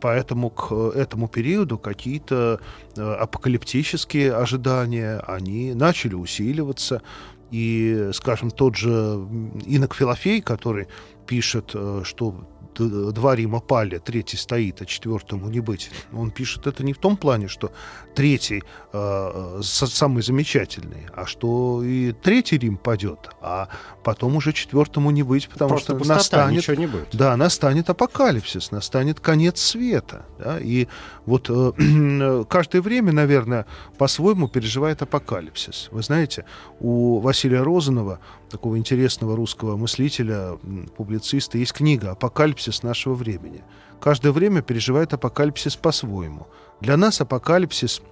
поэтому 0.00 0.48
к 0.48 0.72
этому 0.72 1.28
периоду 1.28 1.76
какие-то 1.78 2.60
апокалиптические 2.96 4.32
ожидания, 4.34 5.22
они 5.26 5.74
начали 5.74 6.14
усиливаться. 6.14 7.02
И, 7.50 8.10
скажем, 8.14 8.50
тот 8.50 8.74
же 8.74 9.28
инок 9.66 9.94
Филофей, 9.94 10.40
который 10.40 10.88
пишет, 11.26 11.74
что 12.04 12.34
два 12.76 13.36
Рима 13.36 13.60
пали, 13.60 13.98
третий 13.98 14.36
стоит, 14.36 14.82
а 14.82 14.84
четвертому 14.84 15.48
не 15.48 15.60
быть. 15.60 15.92
Он 16.12 16.32
пишет 16.32 16.66
это 16.66 16.82
не 16.82 16.92
в 16.92 16.98
том 16.98 17.16
плане, 17.16 17.46
что 17.46 17.70
третий 18.16 18.64
э, 18.92 19.60
самый 19.62 20.24
замечательный, 20.24 21.06
а 21.14 21.24
что 21.24 21.84
и 21.84 22.10
третий 22.10 22.58
Рим 22.58 22.76
падет, 22.76 23.30
а 23.40 23.68
потом 24.02 24.34
уже 24.34 24.52
четвертому 24.52 25.12
не 25.12 25.22
быть, 25.22 25.48
потому 25.48 25.68
Просто 25.68 25.94
что 25.94 26.04
пустота, 26.14 26.36
настанет, 26.38 26.58
ничего 26.58 26.76
не 26.76 26.86
будет. 26.86 27.08
да, 27.12 27.36
настанет 27.36 27.90
апокалипсис, 27.90 28.70
настанет 28.70 29.20
конец 29.20 29.60
света, 29.60 30.26
да, 30.38 30.58
и 30.58 30.86
вот 31.26 31.50
э, 31.50 32.44
каждое 32.48 32.82
время, 32.82 33.12
наверное, 33.12 33.66
по-своему 33.98 34.48
переживает 34.48 35.02
апокалипсис. 35.02 35.88
Вы 35.90 36.02
знаете, 36.02 36.44
у 36.80 37.18
Василия 37.20 37.62
Розанова 37.62 38.20
такого 38.50 38.78
интересного 38.78 39.36
русского 39.36 39.76
мыслителя, 39.76 40.58
публициста, 40.96 41.58
есть 41.58 41.72
книга 41.72 42.12
«Апокалипсис 42.12 42.82
нашего 42.82 43.14
времени». 43.14 43.64
Каждое 44.00 44.32
время 44.32 44.62
переживает 44.62 45.12
апокалипсис 45.14 45.76
по-своему. 45.76 46.46
Для 46.80 46.96
нас 46.96 47.20
апокалипсис 47.20 48.02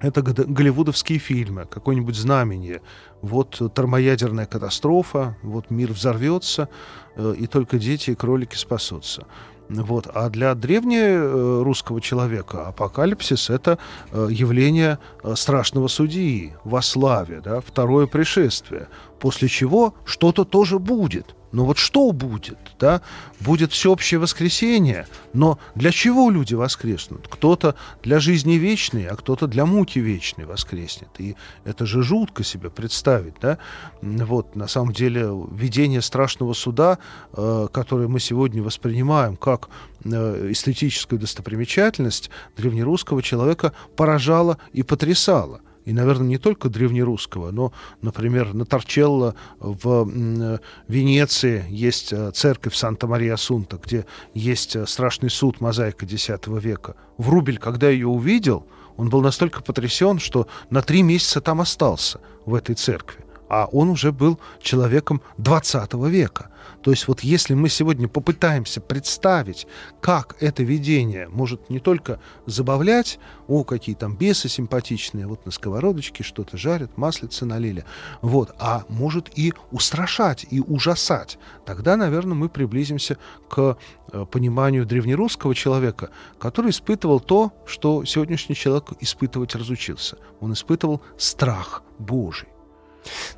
это 0.00 0.22
голливудовские 0.22 1.18
фильмы, 1.18 1.66
какое-нибудь 1.70 2.16
знамение. 2.16 2.80
Вот 3.22 3.60
термоядерная 3.74 4.46
катастрофа, 4.46 5.36
вот 5.42 5.70
мир 5.70 5.92
взорвется, 5.92 6.68
э, 7.16 7.34
и 7.38 7.46
только 7.46 7.78
дети 7.78 8.10
и 8.10 8.14
кролики 8.14 8.56
спасутся. 8.56 9.26
Вот. 9.68 10.08
А 10.12 10.30
для 10.30 10.54
древнерусского 10.54 11.98
э, 11.98 12.00
человека 12.00 12.66
апокалипсис— 12.68 13.50
это 13.50 13.78
э, 14.10 14.28
явление 14.30 14.98
страшного 15.34 15.88
судьи 15.88 16.54
во 16.64 16.82
славе, 16.82 17.40
да, 17.44 17.60
второе 17.60 18.06
пришествие, 18.06 18.88
после 19.20 19.48
чего 19.48 19.94
что-то 20.04 20.44
тоже 20.44 20.78
будет— 20.78 21.36
но 21.52 21.64
вот 21.64 21.78
что 21.78 22.12
будет? 22.12 22.58
Да? 22.78 23.02
Будет 23.40 23.72
всеобщее 23.72 24.20
воскресение, 24.20 25.06
но 25.32 25.58
для 25.74 25.90
чего 25.90 26.30
люди 26.30 26.54
воскреснут? 26.54 27.26
Кто-то 27.28 27.74
для 28.02 28.20
жизни 28.20 28.54
вечной, 28.54 29.06
а 29.06 29.16
кто-то 29.16 29.46
для 29.46 29.66
муки 29.66 29.98
вечной 29.98 30.44
воскреснет. 30.44 31.08
И 31.18 31.36
это 31.64 31.86
же 31.86 32.02
жутко 32.02 32.44
себе 32.44 32.70
представить. 32.70 33.34
Да? 33.40 33.58
Вот, 34.02 34.54
на 34.54 34.68
самом 34.68 34.92
деле, 34.92 35.28
видение 35.50 36.02
страшного 36.02 36.52
суда, 36.52 36.98
э, 37.32 37.68
которое 37.72 38.08
мы 38.08 38.20
сегодня 38.20 38.62
воспринимаем 38.62 39.36
как 39.36 39.68
э, 40.04 40.48
эстетическую 40.50 41.18
достопримечательность, 41.18 42.30
древнерусского 42.56 43.22
человека 43.22 43.72
поражало 43.96 44.58
и 44.72 44.82
потрясало 44.82 45.60
и, 45.84 45.92
наверное, 45.92 46.26
не 46.26 46.38
только 46.38 46.68
древнерусского, 46.68 47.50
но, 47.50 47.72
например, 48.02 48.54
на 48.54 48.64
Торчелло 48.64 49.34
в 49.58 50.60
Венеции 50.88 51.64
есть 51.68 52.12
э, 52.12 52.30
церковь 52.32 52.74
Санта-Мария-Сунта, 52.74 53.80
где 53.82 54.06
есть 54.34 54.76
э, 54.76 54.86
страшный 54.86 55.30
суд, 55.30 55.60
мозаика 55.60 56.04
X 56.04 56.30
века. 56.46 56.96
Врубель, 57.16 57.58
когда 57.58 57.88
ее 57.88 58.08
увидел, 58.08 58.66
он 58.96 59.08
был 59.08 59.22
настолько 59.22 59.62
потрясен, 59.62 60.18
что 60.18 60.46
на 60.68 60.82
три 60.82 61.02
месяца 61.02 61.40
там 61.40 61.60
остался, 61.60 62.20
в 62.44 62.54
этой 62.54 62.74
церкви. 62.74 63.24
А 63.48 63.66
он 63.72 63.88
уже 63.88 64.12
был 64.12 64.38
человеком 64.60 65.22
20 65.38 65.94
века. 65.94 66.49
То 66.82 66.90
есть 66.90 67.08
вот 67.08 67.20
если 67.20 67.54
мы 67.54 67.68
сегодня 67.68 68.08
попытаемся 68.08 68.80
представить, 68.80 69.66
как 70.00 70.36
это 70.40 70.62
видение 70.62 71.28
может 71.28 71.68
не 71.68 71.78
только 71.78 72.20
забавлять, 72.46 73.18
о, 73.48 73.64
какие 73.64 73.94
там 73.94 74.16
бесы 74.16 74.48
симпатичные, 74.48 75.26
вот 75.26 75.44
на 75.44 75.52
сковородочке 75.52 76.24
что-то 76.24 76.56
жарят, 76.56 76.96
маслица 76.96 77.44
налили, 77.44 77.84
вот, 78.22 78.54
а 78.58 78.84
может 78.88 79.30
и 79.36 79.52
устрашать, 79.70 80.46
и 80.50 80.60
ужасать, 80.60 81.38
тогда, 81.66 81.96
наверное, 81.96 82.34
мы 82.34 82.48
приблизимся 82.48 83.18
к 83.48 83.76
э, 84.12 84.26
пониманию 84.30 84.86
древнерусского 84.86 85.54
человека, 85.54 86.10
который 86.38 86.70
испытывал 86.70 87.20
то, 87.20 87.52
что 87.66 88.04
сегодняшний 88.04 88.54
человек 88.54 88.92
испытывать 89.00 89.54
разучился. 89.54 90.16
Он 90.40 90.52
испытывал 90.54 91.02
страх 91.18 91.82
Божий. 91.98 92.48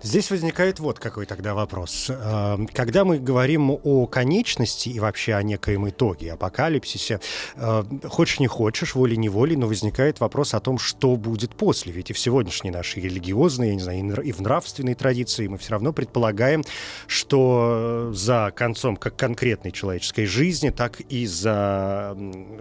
Здесь 0.03 0.31
возникает 0.31 0.81
вот 0.81 0.99
какой 0.99 1.27
тогда 1.27 1.55
вопрос. 1.55 2.11
Эм, 2.11 2.67
когда 2.67 3.05
мы 3.05 3.19
говорим 3.19 3.71
о 3.71 4.07
конечности 4.07 4.89
и 4.89 5.01
вообще 5.01 5.35
о 5.35 5.43
некоем 5.43 5.89
итоге, 5.89 6.33
апокалипсисе, 6.33 7.21
э, 7.57 7.85
хочешь 8.09 8.41
не 8.41 8.47
хочешь, 8.47 8.95
волей-неволей, 8.95 9.57
но 9.57 9.67
возникает 9.67 10.21
вопрос 10.21 10.55
о 10.55 10.61
том, 10.61 10.79
что 10.79 11.17
будет 11.17 11.55
после. 11.55 11.93
Ведь 11.93 12.11
и 12.11 12.13
в 12.13 12.19
сегодняшней 12.19 12.71
нашей 12.71 13.03
религиозной, 13.03 13.69
я 13.69 13.75
не 13.75 13.81
знаю, 13.81 14.23
и 14.23 14.33
в 14.33 14.41
нравственной 14.41 14.95
традиции 14.95 15.47
мы 15.47 15.59
все 15.59 15.73
равно 15.73 15.93
предполагаем, 15.93 16.63
что 17.07 18.11
за 18.13 18.53
концом 18.55 18.97
как 18.97 19.17
конкретной 19.17 19.73
человеческой 19.73 20.27
жизни, 20.27 20.71
так 20.71 21.01
и 21.01 21.27
за 21.27 22.17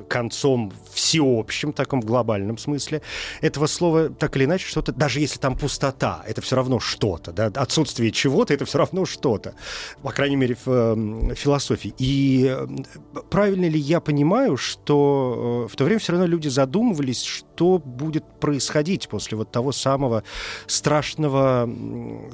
концом 0.07 0.71
всеобщим, 0.93 1.73
таком 1.73 2.01
глобальном 2.01 2.57
смысле, 2.57 3.01
этого 3.41 3.67
слова 3.67 4.09
так 4.09 4.35
или 4.35 4.45
иначе 4.45 4.67
что-то, 4.67 4.91
даже 4.91 5.19
если 5.19 5.39
там 5.39 5.57
пустота, 5.57 6.23
это 6.27 6.41
все 6.41 6.55
равно 6.55 6.79
что-то, 6.91 7.31
да, 7.31 7.45
отсутствие 7.45 8.11
чего-то 8.11 8.53
это 8.53 8.65
все 8.65 8.77
равно 8.77 9.05
что-то, 9.05 9.53
по 10.01 10.11
крайней 10.11 10.35
мере 10.35 10.55
в 10.65 10.67
э, 10.67 11.35
философии. 11.35 11.93
И 11.97 12.45
э, 12.49 12.67
правильно 13.29 13.65
ли 13.69 13.79
я 13.79 13.99
понимаю, 13.99 14.57
что 14.57 15.65
э, 15.67 15.73
в 15.73 15.75
то 15.75 15.83
время 15.85 15.99
все 15.99 16.11
равно 16.11 16.27
люди 16.27 16.49
задумывались, 16.49 17.23
что 17.23 17.77
будет 17.77 18.25
происходить 18.39 19.07
после 19.07 19.37
вот 19.37 19.51
того 19.51 19.71
самого 19.71 20.23
страшного 20.67 21.69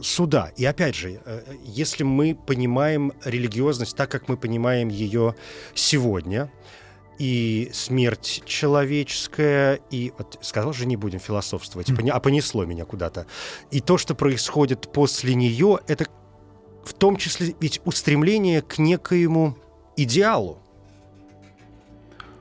суда. 0.01 0.51
И 0.57 0.65
опять 0.65 0.95
же, 0.95 1.19
э, 1.25 1.41
если 1.63 2.03
мы 2.03 2.35
понимаем 2.35 3.13
религиозность 3.25 3.95
так, 3.95 4.09
как 4.09 4.27
мы 4.29 4.37
понимаем 4.37 4.89
ее 4.89 5.35
сегодня, 5.75 6.49
и 7.19 7.69
смерть 7.73 8.43
человеческая, 8.45 9.79
и 9.91 10.13
вот 10.17 10.37
сказал 10.41 10.73
же, 10.73 10.85
не 10.85 10.95
будем 10.95 11.19
философствовать, 11.19 11.89
mm. 11.89 12.09
а 12.09 12.19
понесло 12.19 12.65
меня 12.65 12.85
куда-то. 12.85 13.25
И 13.71 13.81
то, 13.81 13.97
что 13.97 14.15
происходит 14.15 14.91
после 14.91 15.35
нее, 15.35 15.79
это 15.87 16.05
в 16.83 16.93
том 16.93 17.17
числе 17.17 17.55
ведь 17.59 17.81
устремление 17.85 18.61
к 18.61 18.77
некоему 18.77 19.57
идеалу. 19.95 20.59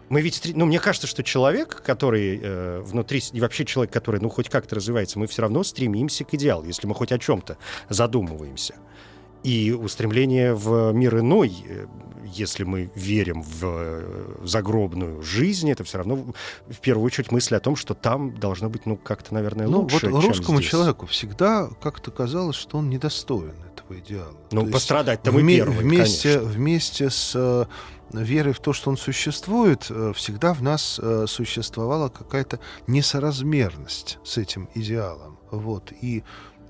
Мы 0.08 0.20
ведь, 0.20 0.52
ну, 0.54 0.66
мне 0.66 0.78
кажется, 0.78 1.08
что 1.08 1.24
человек, 1.24 1.82
который 1.82 2.38
э, 2.40 2.80
внутри, 2.80 3.20
и 3.32 3.40
вообще 3.40 3.64
человек, 3.64 3.92
который, 3.92 4.20
ну, 4.20 4.28
хоть 4.28 4.48
как-то 4.48 4.76
развивается, 4.76 5.18
мы 5.18 5.26
все 5.26 5.42
равно 5.42 5.64
стремимся 5.64 6.24
к 6.24 6.32
идеалу, 6.34 6.64
если 6.64 6.86
мы 6.86 6.94
хоть 6.94 7.10
о 7.10 7.18
чем-то 7.18 7.58
задумываемся. 7.88 8.76
И 9.46 9.70
устремление 9.70 10.54
в 10.54 10.90
мир 10.92 11.20
иной, 11.20 11.54
если 12.24 12.64
мы 12.64 12.90
верим 12.96 13.42
в 13.42 13.62
э, 13.62 14.34
загробную 14.42 15.22
жизнь, 15.22 15.70
это 15.70 15.84
все 15.84 15.98
равно 15.98 16.16
в 16.66 16.80
первую 16.80 17.06
очередь 17.06 17.30
мысль 17.30 17.54
о 17.54 17.60
том, 17.60 17.76
что 17.76 17.94
там 17.94 18.36
должно 18.36 18.68
быть, 18.68 18.86
ну, 18.86 18.96
как-то, 18.96 19.32
наверное, 19.32 19.68
ну, 19.68 19.82
лучше, 19.82 20.08
вот 20.08 20.20
чем 20.20 20.30
русскому 20.30 20.58
здесь. 20.58 20.70
человеку 20.72 21.06
всегда 21.06 21.68
как-то 21.80 22.10
казалось, 22.10 22.56
что 22.56 22.78
он 22.78 22.90
недостоин 22.90 23.54
этого 23.72 24.00
идеала. 24.00 24.36
Ну, 24.50 24.66
пострадать-то 24.66 25.30
мы 25.30 25.42
вме- 25.42 25.58
первые, 25.58 25.78
вместе, 25.78 26.32
конечно. 26.32 26.52
вместе 26.52 27.10
с 27.10 27.32
э, 27.36 27.66
верой 28.14 28.52
в 28.52 28.58
то, 28.58 28.72
что 28.72 28.90
он 28.90 28.96
существует, 28.96 29.86
э, 29.90 30.12
всегда 30.16 30.54
в 30.54 30.62
нас 30.62 31.00
существовала 31.28 32.08
какая-то 32.08 32.58
несоразмерность 32.88 34.18
с 34.24 34.38
этим 34.38 34.68
идеалом. 34.74 35.38
Вот. 35.52 35.92
И 36.02 36.24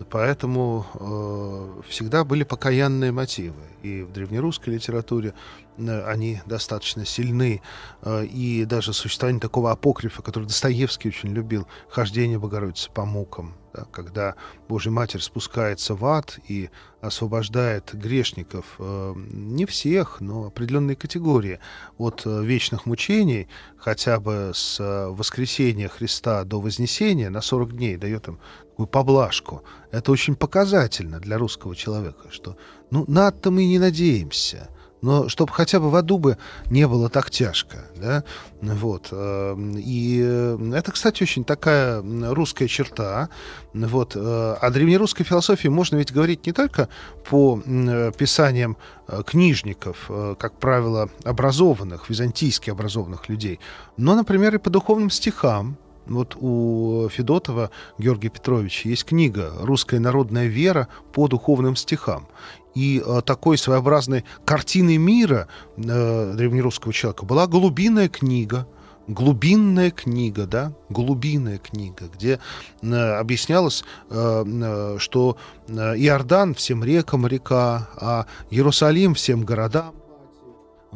поэтому 0.04 0.86
э, 0.94 1.82
всегда 1.88 2.24
были 2.24 2.44
покаянные 2.44 3.12
мотивы. 3.12 3.62
И 3.82 4.02
в 4.02 4.12
древнерусской 4.12 4.74
литературе 4.74 5.32
они 5.78 6.40
достаточно 6.46 7.04
сильны. 7.04 7.62
Э, 8.02 8.24
и 8.24 8.64
даже 8.64 8.92
существование 8.92 9.40
такого 9.40 9.70
апокрифа, 9.70 10.22
который 10.22 10.46
Достоевский 10.46 11.08
очень 11.08 11.30
любил, 11.30 11.66
«Хождение 11.88 12.38
Богородицы 12.38 12.90
по 12.90 13.04
мукам», 13.04 13.54
да, 13.76 13.86
когда 13.90 14.34
Божья 14.68 14.90
Матерь 14.90 15.20
спускается 15.20 15.94
в 15.94 16.04
ад 16.06 16.38
и 16.48 16.70
освобождает 17.00 17.92
грешников, 17.92 18.76
э, 18.78 19.12
не 19.16 19.66
всех, 19.66 20.20
но 20.20 20.46
определенные 20.46 20.96
категории 20.96 21.60
от 21.98 22.22
э, 22.24 22.42
вечных 22.42 22.86
мучений, 22.86 23.48
хотя 23.76 24.18
бы 24.18 24.52
с 24.54 24.80
э, 24.80 25.08
воскресения 25.08 25.88
Христа 25.88 26.44
до 26.44 26.60
Вознесения 26.60 27.28
на 27.28 27.42
40 27.42 27.76
дней 27.76 27.96
дает 27.96 28.28
им 28.28 28.40
такую 28.70 28.86
поблажку. 28.86 29.62
Это 29.90 30.12
очень 30.12 30.36
показательно 30.36 31.20
для 31.20 31.38
русского 31.38 31.76
человека, 31.76 32.30
что 32.30 32.56
ну, 32.90 33.04
на-то 33.08 33.50
мы 33.50 33.66
не 33.66 33.78
надеемся 33.78 34.68
но 35.02 35.28
чтобы 35.28 35.52
хотя 35.52 35.80
бы 35.80 35.90
в 35.90 35.96
аду 35.96 36.18
бы 36.18 36.38
не 36.70 36.86
было 36.86 37.08
так 37.08 37.30
тяжко, 37.30 37.84
да, 37.96 38.24
вот, 38.60 39.08
э, 39.10 39.56
и 39.76 40.20
э, 40.24 40.72
это, 40.74 40.92
кстати, 40.92 41.22
очень 41.22 41.44
такая 41.44 42.02
русская 42.32 42.68
черта, 42.68 43.28
вот, 43.74 44.16
э, 44.16 44.56
о 44.60 44.70
древнерусской 44.70 45.24
философии 45.24 45.68
можно 45.68 45.96
ведь 45.96 46.12
говорить 46.12 46.46
не 46.46 46.52
только 46.52 46.88
по 47.28 47.60
м, 47.64 48.12
писаниям 48.12 48.76
э, 49.08 49.22
книжников, 49.26 50.06
э, 50.08 50.34
как 50.38 50.58
правило, 50.58 51.10
образованных, 51.24 52.08
византийски 52.08 52.70
образованных 52.70 53.28
людей, 53.28 53.60
но, 53.96 54.14
например, 54.14 54.54
и 54.54 54.58
по 54.58 54.70
духовным 54.70 55.10
стихам, 55.10 55.76
вот 56.06 56.36
у 56.40 57.08
Федотова 57.10 57.70
Георгия 57.98 58.28
Петровича 58.28 58.88
есть 58.88 59.04
книга 59.04 59.52
«Русская 59.60 59.98
народная 59.98 60.46
вера 60.46 60.88
по 61.12 61.26
духовным 61.28 61.74
стихам». 61.74 62.28
И 62.76 63.02
э, 63.04 63.22
такой 63.24 63.56
своеобразной 63.56 64.24
картины 64.44 64.98
мира 64.98 65.48
э, 65.76 66.34
древнерусского 66.36 66.92
человека 66.92 67.24
была 67.24 67.46
«Голубиная 67.46 68.08
книга», 68.08 68.68
глубинная 69.08 69.90
книга, 69.90 70.46
да, 70.46 70.72
глубинная 70.90 71.58
книга, 71.58 72.04
где 72.12 72.38
э, 72.82 72.94
объяснялось, 72.94 73.82
э, 74.10 74.44
э, 74.46 74.96
что 74.98 75.38
э, 75.68 75.72
Иордан 75.96 76.54
всем 76.54 76.84
рекам 76.84 77.26
река, 77.26 77.88
а 77.96 78.26
Иерусалим 78.50 79.14
всем 79.14 79.42
городам. 79.42 79.94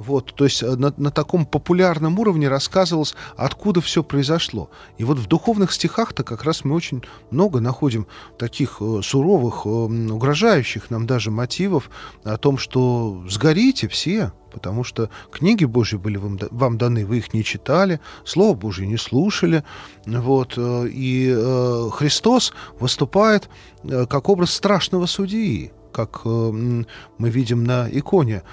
Вот, 0.01 0.33
то 0.35 0.45
есть 0.45 0.63
э, 0.63 0.77
на, 0.77 0.95
на 0.97 1.11
таком 1.11 1.45
популярном 1.45 2.19
уровне 2.19 2.49
рассказывалось, 2.49 3.15
откуда 3.37 3.83
все 3.83 4.03
произошло. 4.03 4.71
И 4.97 5.05
вот 5.05 5.19
в 5.19 5.27
духовных 5.27 5.73
стихах-то 5.73 6.25
как 6.25 6.45
раз 6.45 6.65
мы 6.65 6.75
очень 6.75 7.03
много 7.31 7.61
находим 7.61 8.07
таких 8.39 8.79
э, 8.81 9.01
суровых, 9.05 9.67
э, 9.67 9.69
угрожающих 9.69 10.89
нам 10.89 11.07
даже 11.07 11.31
мотивов 11.31 11.91
о 12.25 12.39
том, 12.39 12.57
что 12.57 13.23
сгорите 13.29 13.89
все, 13.89 14.33
потому 14.51 14.85
что 14.85 15.11
книги 15.31 15.65
Божьи 15.65 15.97
были 15.97 16.17
вам, 16.17 16.39
вам 16.51 16.79
даны, 16.79 17.07
вы 17.07 17.19
их 17.19 17.35
не 17.35 17.45
читали, 17.45 18.01
Слово 18.25 18.55
Божье 18.55 18.87
не 18.87 18.97
слушали. 18.97 19.65
Вот, 20.07 20.55
э, 20.57 20.89
и 20.89 21.33
э, 21.35 21.89
Христос 21.93 22.53
выступает 22.79 23.49
э, 23.85 24.07
как 24.07 24.29
образ 24.29 24.53
страшного 24.53 25.07
судьи 25.07 25.73
как 25.93 26.25
мы 26.25 26.87
видим 27.19 27.65
на 27.65 27.89
иконе, 27.91 28.45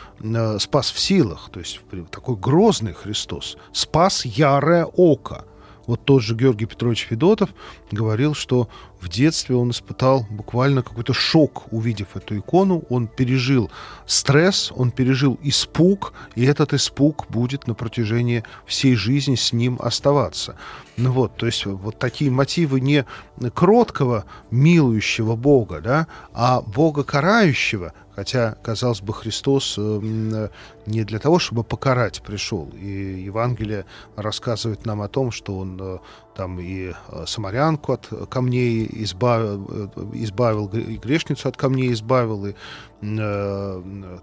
спас 0.58 0.90
в 0.90 1.00
силах, 1.00 1.52
то 1.52 1.60
есть 1.60 1.80
такой 2.10 2.36
грозный 2.36 2.94
Христос, 2.94 3.58
спас 3.72 4.26
ярое 4.26 4.86
око. 4.86 5.46
Вот 5.88 6.04
тот 6.04 6.21
же 6.21 6.36
Георгий 6.36 6.65
Петрович 6.65 7.08
Федотов 7.10 7.50
говорил, 7.91 8.36
что 8.36 8.69
в 9.00 9.10
детстве 9.10 9.56
он 9.56 9.71
испытал 9.71 10.26
буквально 10.30 10.84
какой-то 10.84 11.13
шок, 11.13 11.71
увидев 11.71 12.15
эту 12.15 12.38
икону. 12.38 12.84
Он 12.89 13.08
пережил 13.08 13.71
стресс, 14.06 14.71
он 14.76 14.91
пережил 14.91 15.39
испуг, 15.41 16.13
и 16.36 16.45
этот 16.45 16.73
испуг 16.73 17.26
будет 17.30 17.67
на 17.67 17.73
протяжении 17.73 18.43
всей 18.65 18.95
жизни 18.95 19.36
с 19.36 19.54
ним 19.54 19.78
оставаться. 19.80 20.58
Ну 20.97 21.12
вот, 21.12 21.38
то 21.38 21.45
есть 21.45 21.65
вот 21.65 21.97
такие 22.00 22.30
мотивы 22.30 22.82
не 22.82 23.06
кроткого, 23.54 24.26
милующего 24.52 25.36
Бога, 25.36 25.80
да, 25.80 26.08
а 26.34 26.62
Бога 26.62 27.04
карающего, 27.04 27.93
Хотя, 28.17 28.56
казалось 28.63 29.01
бы, 29.01 29.13
Христос 29.13 29.75
э, 29.77 30.49
не 30.88 31.03
для 31.03 31.19
того, 31.19 31.38
чтобы 31.38 31.63
покарать 31.63 32.23
пришел. 32.23 32.67
И 32.73 33.21
Евангелие 33.23 33.86
рассказывает 34.15 34.88
нам 34.88 35.03
о 35.03 35.08
том, 35.08 35.30
что 35.30 35.56
Он 35.60 35.80
э, 35.80 35.97
там 36.36 36.60
и 36.60 36.93
э, 36.93 37.25
самарянку 37.27 37.93
от 37.93 38.10
камней 38.32 38.89
избавил, 39.03 39.91
избавил 40.13 40.67
и 40.69 40.97
грешницу 40.97 41.47
от 41.47 41.58
камней 41.58 41.93
избавил, 41.93 42.47
и 42.47 42.56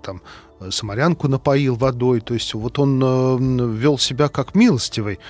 там 0.02 0.22
самарянку 0.70 1.28
напоил 1.28 1.76
водой. 1.76 2.20
То 2.20 2.34
есть 2.34 2.52
вот 2.54 2.80
он 2.80 3.76
вел 3.76 3.98
себя 3.98 4.28
как 4.28 4.56
милостивый 4.56 5.20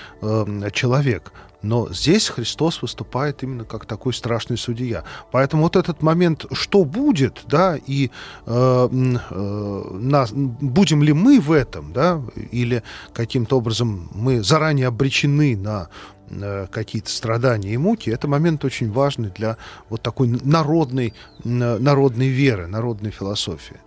человек. 0.73 1.35
Но 1.65 1.89
здесь 1.91 2.29
Христос 2.29 2.83
выступает 2.83 3.43
именно 3.43 3.65
как 3.65 3.87
такой 3.87 4.13
страшный 4.13 4.59
судья. 4.59 5.03
Поэтому 5.33 5.63
вот 5.63 5.77
этот 5.77 6.03
момент, 6.03 6.45
что 6.53 6.85
будет, 6.85 7.41
да, 7.47 7.79
и 7.87 8.11
э, 8.47 8.89
э, 8.91 9.91
нас, 9.93 10.31
будем 10.33 11.03
ли 11.03 11.15
мы 11.15 11.41
в 11.41 11.53
этом, 11.53 11.93
да, 11.95 12.21
или 12.53 12.83
каким-то 13.15 13.57
образом 13.57 14.11
мы 14.15 14.43
заранее 14.43 14.89
обречены 14.89 15.57
на 15.57 15.89
э, 16.29 16.67
какие-то 16.71 17.09
страдания 17.11 17.73
и 17.73 17.79
муки, 17.79 18.11
это 18.11 18.29
момент 18.29 18.63
очень 18.65 18.93
важный 18.93 19.31
для 19.31 19.57
вот 19.89 20.03
такой 20.03 20.29
народной, 20.29 21.15
народной 21.45 22.29
веры, 22.29 22.67
народной 22.67 23.11
философии. 23.11 23.81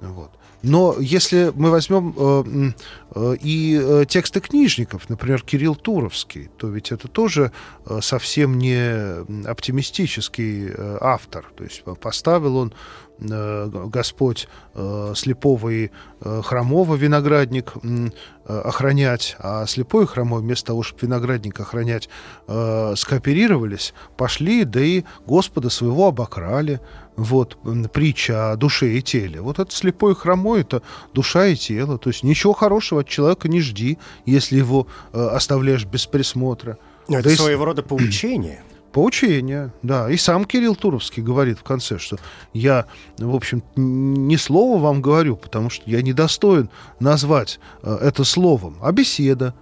Вот. 0.00 0.30
Но 0.62 0.96
если 0.98 1.52
мы 1.54 1.70
возьмем 1.70 2.14
э, 2.16 2.72
э, 3.14 3.36
и 3.40 3.80
э, 3.80 4.04
тексты 4.08 4.40
книжников, 4.40 5.08
например, 5.08 5.42
Кирилл 5.42 5.76
Туровский, 5.76 6.50
то 6.56 6.68
ведь 6.68 6.90
это 6.90 7.06
тоже 7.08 7.52
совсем 8.00 8.58
не 8.58 9.46
оптимистический 9.48 10.70
автор. 11.00 11.46
То 11.56 11.64
есть 11.64 11.82
поставил 12.00 12.56
он 12.56 12.74
Господь 13.20 14.48
э, 14.74 15.12
слепого 15.16 15.68
и 15.70 15.90
э, 16.20 16.42
хромого 16.44 16.94
виноградник 16.94 17.72
э, 17.82 18.10
охранять, 18.46 19.36
а 19.40 19.66
слепой 19.66 20.04
и 20.04 20.06
хромой 20.06 20.40
вместо 20.40 20.68
того, 20.68 20.82
чтобы 20.82 21.02
виноградник 21.02 21.58
охранять, 21.58 22.08
э, 22.46 22.94
скооперировались, 22.96 23.92
пошли, 24.16 24.64
да 24.64 24.80
и 24.80 25.04
Господа 25.26 25.68
своего 25.68 26.08
обокрали 26.08 26.80
вот, 27.16 27.58
притча 27.92 28.52
о 28.52 28.56
душе 28.56 28.92
и 28.92 29.02
теле. 29.02 29.40
Вот 29.40 29.58
это 29.58 29.74
слепой 29.74 30.12
и 30.12 30.14
хромой, 30.14 30.60
это 30.60 30.82
душа 31.12 31.46
и 31.46 31.56
тело. 31.56 31.98
То 31.98 32.10
есть 32.10 32.22
ничего 32.22 32.52
хорошего 32.52 33.00
от 33.00 33.08
человека 33.08 33.48
не 33.48 33.60
жди, 33.60 33.98
если 34.24 34.56
его 34.56 34.86
э, 35.12 35.20
оставляешь 35.20 35.84
без 35.84 36.06
присмотра. 36.06 36.78
Но 37.08 37.18
это 37.18 37.30
да 37.30 37.34
своего 37.34 37.64
и... 37.64 37.66
рода 37.66 37.82
поучение. 37.82 38.62
Поучение, 38.92 39.72
да. 39.82 40.10
И 40.10 40.16
сам 40.16 40.44
Кирилл 40.44 40.74
Туровский 40.74 41.22
говорит 41.22 41.58
в 41.58 41.62
конце, 41.62 41.98
что 41.98 42.16
я, 42.54 42.86
в 43.18 43.34
общем, 43.34 43.62
не 43.76 44.36
слово 44.36 44.80
вам 44.80 45.02
говорю, 45.02 45.36
потому 45.36 45.68
что 45.68 45.88
я 45.90 46.00
недостоин 46.00 46.70
назвать 46.98 47.60
э, 47.82 47.98
это 48.00 48.24
словом, 48.24 48.76
а 48.80 48.92
беседа. 48.92 49.54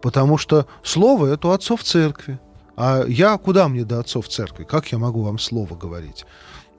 Потому 0.00 0.36
что 0.36 0.66
слово— 0.82 1.26
это 1.32 1.48
у 1.48 1.50
отцов 1.52 1.84
церкви. 1.84 2.40
А 2.76 3.04
я 3.06 3.38
куда 3.38 3.68
мне 3.68 3.84
до 3.84 4.00
отцов 4.00 4.28
церкви? 4.28 4.64
Как 4.64 4.90
я 4.90 4.98
могу 4.98 5.22
вам 5.22 5.38
слово 5.38 5.76
говорить? 5.76 6.26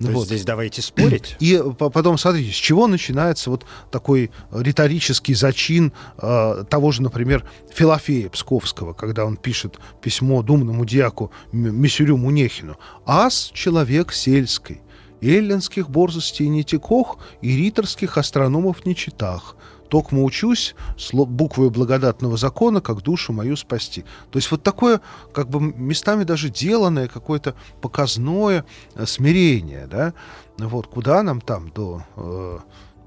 То 0.07 0.13
вот. 0.13 0.27
здесь 0.27 0.43
давайте 0.43 0.81
спорить. 0.81 1.35
И 1.39 1.61
потом, 1.77 2.17
смотрите, 2.17 2.51
с 2.51 2.55
чего 2.55 2.87
начинается 2.87 3.49
вот 3.49 3.65
такой 3.91 4.31
риторический 4.51 5.33
зачин 5.33 5.93
э, 6.17 6.63
того 6.69 6.91
же, 6.91 7.01
например, 7.01 7.45
Филофея 7.73 8.29
Псковского, 8.29 8.93
когда 8.93 9.25
он 9.25 9.37
пишет 9.37 9.79
письмо 10.01 10.41
думному 10.41 10.85
дьяку 10.85 11.31
Мисюрю 11.51 12.17
Мунехину. 12.17 12.77
«Ас— 13.05 13.51
человек 13.53 14.13
сельский, 14.13 14.81
эллинских 15.21 15.89
борзостей 15.89 16.47
не 16.47 16.63
текох 16.63 17.17
и 17.41 17.55
риторских 17.55 18.17
астрономов 18.17 18.85
не 18.85 18.95
читах, 18.95 19.55
Токмо 19.93 20.23
учусь 20.23 20.73
буквой 21.13 21.69
благодатного 21.69 22.35
закона, 22.35 22.81
как 22.81 23.03
душу 23.03 23.31
мою 23.31 23.55
спасти. 23.55 24.03
То 24.31 24.39
есть 24.39 24.49
вот 24.49 24.63
такое, 24.63 25.01
как 25.33 25.49
бы 25.49 25.59
местами 25.61 26.23
даже 26.23 26.49
деланное, 26.49 27.07
какое-то 27.07 27.53
показное 27.79 28.65
э, 28.95 29.05
смирение, 29.05 29.85
да, 29.85 30.15
вот, 30.57 30.87
куда 30.87 31.21
нам 31.21 31.41
там 31.41 31.69
до 31.69 32.01
э, 32.15 32.57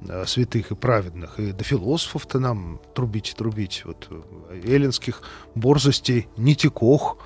э, 0.03 0.25
святых 0.29 0.71
и 0.71 0.75
праведных, 0.77 1.41
и 1.41 1.51
до 1.51 1.65
философов-то 1.65 2.39
нам 2.39 2.79
трубить 2.95 3.35
трубить, 3.37 3.83
вот, 3.85 4.09
эллинских 4.65 5.23
борзостей, 5.57 6.29
нитикох, 6.37 7.17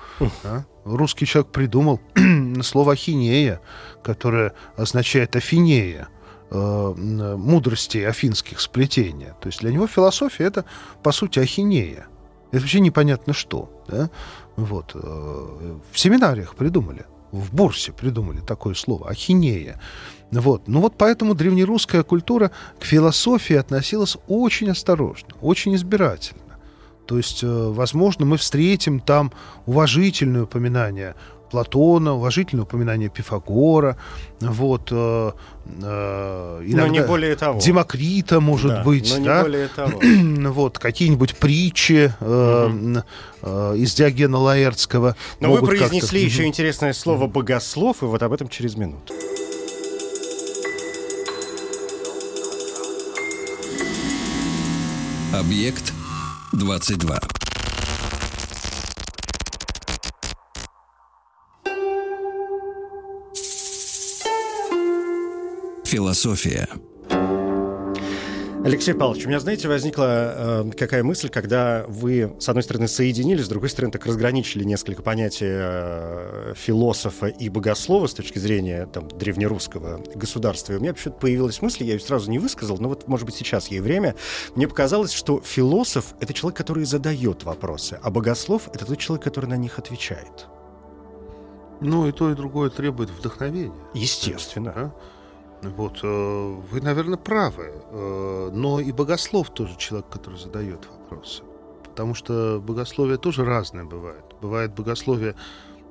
да? 0.43 0.65
Русский 0.85 1.27
человек 1.27 1.51
придумал 1.51 1.99
слово 2.63 2.93
«ахинея», 2.93 3.61
которое 4.01 4.53
означает 4.75 5.35
«афинея», 5.35 6.07
э, 6.51 7.35
мудрости 7.37 7.97
афинских 7.99 8.59
сплетения. 8.59 9.35
То 9.41 9.47
есть 9.47 9.61
для 9.61 9.71
него 9.71 9.87
философия— 9.87 10.43
это, 10.45 10.65
по 11.03 11.11
сути, 11.11 11.39
ахинея. 11.39 12.07
Это 12.51 12.61
вообще 12.61 12.81
непонятно 12.81 13.33
что. 13.33 13.83
Да? 13.87 14.09
Вот. 14.55 14.91
Э, 14.93 14.99
в 15.91 15.99
семинариях 15.99 16.55
придумали, 16.55 17.05
в 17.31 17.53
Бурсе 17.55 17.93
придумали 17.93 18.39
такое 18.39 18.73
слово— 18.73 19.09
ахинея. 19.09 19.79
Вот. 20.31 20.67
Ну 20.67 20.81
вот 20.81 20.95
поэтому 20.97 21.33
древнерусская 21.33 22.03
культура 22.03 22.51
к 22.79 22.85
философии 22.85 23.55
относилась 23.55 24.17
очень 24.27 24.69
осторожно, 24.69 25.29
очень 25.41 25.75
избирательно. 25.75 26.41
То 27.05 27.17
есть, 27.17 27.43
э, 27.43 27.47
возможно, 27.47 28.25
мы 28.25 28.37
встретим 28.37 28.99
там 28.99 29.31
уважительное 29.65 30.43
упоминание 30.43 31.15
Платона, 31.51 32.13
уважительное 32.13 32.63
упоминание 32.63 33.09
Пифагора, 33.09 33.97
вот, 34.39 34.87
э, 34.91 35.31
э, 35.65 36.61
иногда 36.65 36.87
но 36.87 36.87
не 36.87 37.01
более 37.01 37.35
того. 37.35 37.59
Демокрита, 37.59 38.39
может 38.39 38.71
да, 38.71 38.83
быть, 38.83 39.13
но 39.17 39.25
да? 39.25 39.37
не 39.37 39.43
более 39.43 39.67
того. 39.75 39.99
вот, 40.53 40.79
какие-нибудь 40.79 41.35
притчи 41.35 42.13
э, 42.19 42.65
угу. 42.67 43.03
э, 43.41 43.75
из 43.77 43.93
Диогена 43.93 44.37
Лаэртского. 44.37 45.15
Но 45.41 45.51
вы 45.51 45.59
произнесли 45.59 46.23
еще 46.23 46.45
интересное 46.45 46.93
слово 46.93 47.27
«богослов», 47.27 48.01
и 48.01 48.05
вот 48.05 48.23
об 48.23 48.31
этом 48.31 48.47
через 48.47 48.75
минуту. 48.75 49.13
Объект 55.33 55.93
22. 56.53 57.40
Философия. 65.91 66.69
Алексей 68.63 68.93
Павлович, 68.93 69.25
у 69.25 69.27
меня, 69.27 69.41
знаете, 69.41 69.67
возникла 69.67 70.63
э, 70.63 70.71
какая 70.77 71.03
мысль, 71.03 71.27
когда 71.27 71.83
вы, 71.89 72.33
с 72.39 72.47
одной 72.47 72.63
стороны, 72.63 72.87
соединили, 72.87 73.41
с 73.41 73.49
другой 73.49 73.67
стороны, 73.67 73.91
так 73.91 74.05
разграничили 74.05 74.63
несколько 74.63 75.01
понятий 75.01 75.49
э, 75.49 76.53
философа 76.55 77.25
и 77.25 77.49
богослова 77.49 78.07
с 78.07 78.13
точки 78.13 78.39
зрения 78.39 78.85
там, 78.85 79.09
древнерусского 79.09 80.01
государства. 80.15 80.71
И 80.71 80.75
у 80.77 80.79
меня 80.79 80.91
вообще 80.91 81.09
появилась 81.09 81.61
мысль, 81.61 81.83
я 81.83 81.95
ее 81.95 81.99
сразу 81.99 82.31
не 82.31 82.39
высказал, 82.39 82.77
но 82.77 82.87
вот, 82.87 83.09
может 83.09 83.25
быть, 83.25 83.35
сейчас 83.35 83.67
ей 83.67 83.81
время. 83.81 84.15
Мне 84.55 84.69
показалось, 84.69 85.11
что 85.11 85.41
философ— 85.43 86.13
это 86.21 86.33
человек, 86.33 86.57
который 86.57 86.85
задает 86.85 87.43
вопросы, 87.43 87.99
а 88.01 88.09
богослов— 88.09 88.69
это 88.73 88.85
тот 88.85 88.97
человек, 88.97 89.25
который 89.25 89.47
на 89.47 89.57
них 89.57 89.77
отвечает. 89.77 90.47
Ну, 91.81 92.07
и 92.07 92.13
то, 92.13 92.31
и 92.31 92.33
другое 92.33 92.69
требует 92.69 93.09
вдохновения. 93.09 93.75
Естественно. 93.93 94.73
Да? 94.73 94.95
Вот, 95.61 95.99
э, 96.03 96.61
вы, 96.71 96.81
наверное, 96.81 97.17
правы. 97.17 97.71
Э, 97.91 98.49
но 98.51 98.79
и 98.79 98.91
богослов 98.91 99.51
тоже 99.51 99.77
человек, 99.77 100.09
который 100.09 100.39
задает 100.39 100.87
вопросы. 100.87 101.43
Потому 101.83 102.15
что 102.15 102.59
богословие 102.65 103.17
тоже 103.17 103.45
разное 103.45 103.83
бывает. 103.83 104.23
Бывает 104.41 104.73
богословие 104.73 105.35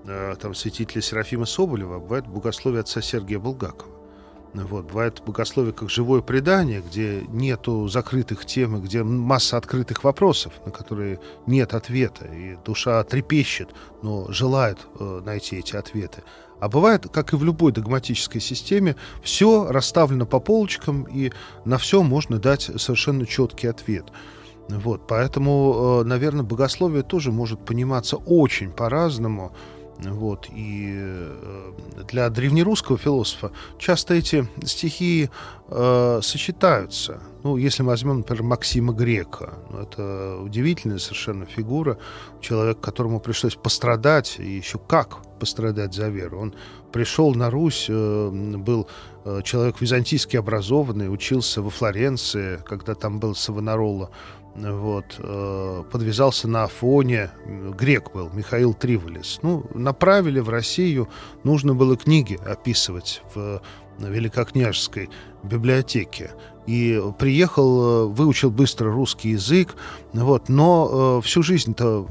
э, 0.04 0.34
там, 0.40 0.54
святителя 0.54 1.02
Серафима 1.02 1.46
Соболева, 1.46 1.96
а 1.96 1.98
бывает 2.00 2.26
богословие 2.26 2.80
отца 2.80 3.00
Сергия 3.00 3.38
Булгакова. 3.38 3.99
Вот. 4.54 4.86
Бывает 4.86 5.22
богословие 5.24 5.72
как 5.72 5.90
живое 5.90 6.22
предание, 6.22 6.80
где 6.80 7.22
нету 7.28 7.86
закрытых 7.88 8.44
тем, 8.44 8.80
где 8.80 9.02
масса 9.02 9.56
открытых 9.56 10.02
вопросов, 10.02 10.52
на 10.64 10.72
которые 10.72 11.20
нет 11.46 11.74
ответа, 11.74 12.26
и 12.26 12.56
душа 12.64 13.02
трепещет, 13.04 13.70
но 14.02 14.30
желает 14.32 14.78
э, 14.98 15.22
найти 15.24 15.56
эти 15.56 15.76
ответы. 15.76 16.22
А 16.58 16.68
бывает, 16.68 17.06
как 17.10 17.32
и 17.32 17.36
в 17.36 17.44
любой 17.44 17.72
догматической 17.72 18.40
системе, 18.40 18.96
все 19.22 19.66
расставлено 19.70 20.26
по 20.26 20.40
полочкам, 20.40 21.04
и 21.04 21.32
на 21.64 21.78
все 21.78 22.02
можно 22.02 22.38
дать 22.38 22.62
совершенно 22.62 23.26
четкий 23.26 23.68
ответ. 23.68 24.06
Вот, 24.68 25.06
поэтому, 25.06 26.00
э, 26.02 26.04
наверное, 26.04 26.44
богословие 26.44 27.02
тоже 27.02 27.32
может 27.32 27.64
пониматься 27.64 28.16
очень 28.16 28.70
по-разному. 28.70 29.52
Вот, 30.02 30.48
и 30.50 30.94
э, 30.96 31.72
для 32.08 32.30
древнерусского 32.30 32.96
философа 32.96 33.52
часто 33.78 34.14
эти 34.14 34.48
стихи 34.64 35.30
э, 35.68 36.20
сочетаются. 36.22 37.20
Ну, 37.42 37.56
если 37.56 37.82
мы 37.82 37.90
возьмем, 37.90 38.18
например, 38.18 38.42
Максима 38.42 38.92
Грека, 38.92 39.54
ну, 39.70 39.80
это 39.80 40.38
удивительная 40.42 40.98
совершенно 40.98 41.44
фигура, 41.44 41.98
человек, 42.40 42.80
которому 42.80 43.20
пришлось 43.20 43.56
пострадать, 43.56 44.36
и 44.38 44.48
еще 44.48 44.78
как 44.78 45.18
пострадать 45.38 45.94
за 45.94 46.08
веру. 46.08 46.40
Он 46.40 46.54
пришел 46.92 47.34
на 47.34 47.50
Русь, 47.50 47.86
э, 47.88 48.30
был 48.30 48.88
э, 49.24 49.40
человек 49.44 49.80
византийски 49.80 50.36
образованный, 50.36 51.12
учился 51.12 51.62
во 51.62 51.70
Флоренции, 51.70 52.60
когда 52.64 52.94
там 52.94 53.20
был 53.20 53.34
Савонарола, 53.34 54.10
вот, 54.62 55.16
э, 55.18 55.84
подвязался 55.90 56.48
на 56.48 56.64
Афоне, 56.64 57.30
грек 57.46 58.12
был, 58.12 58.30
Михаил 58.32 58.74
Триволис. 58.74 59.38
Ну, 59.42 59.66
направили 59.74 60.40
в 60.40 60.48
Россию, 60.48 61.08
нужно 61.44 61.74
было 61.74 61.96
книги 61.96 62.38
описывать 62.46 63.22
в 63.34 63.60
Великокняжеской 63.98 65.10
библиотеке. 65.42 66.30
И 66.66 67.02
приехал, 67.18 67.82
э, 67.82 68.06
выучил 68.06 68.50
быстро 68.50 68.92
русский 68.92 69.30
язык, 69.30 69.74
вот, 70.12 70.48
но 70.48 71.18
э, 71.18 71.26
всю 71.26 71.42
жизнь-то 71.42 72.06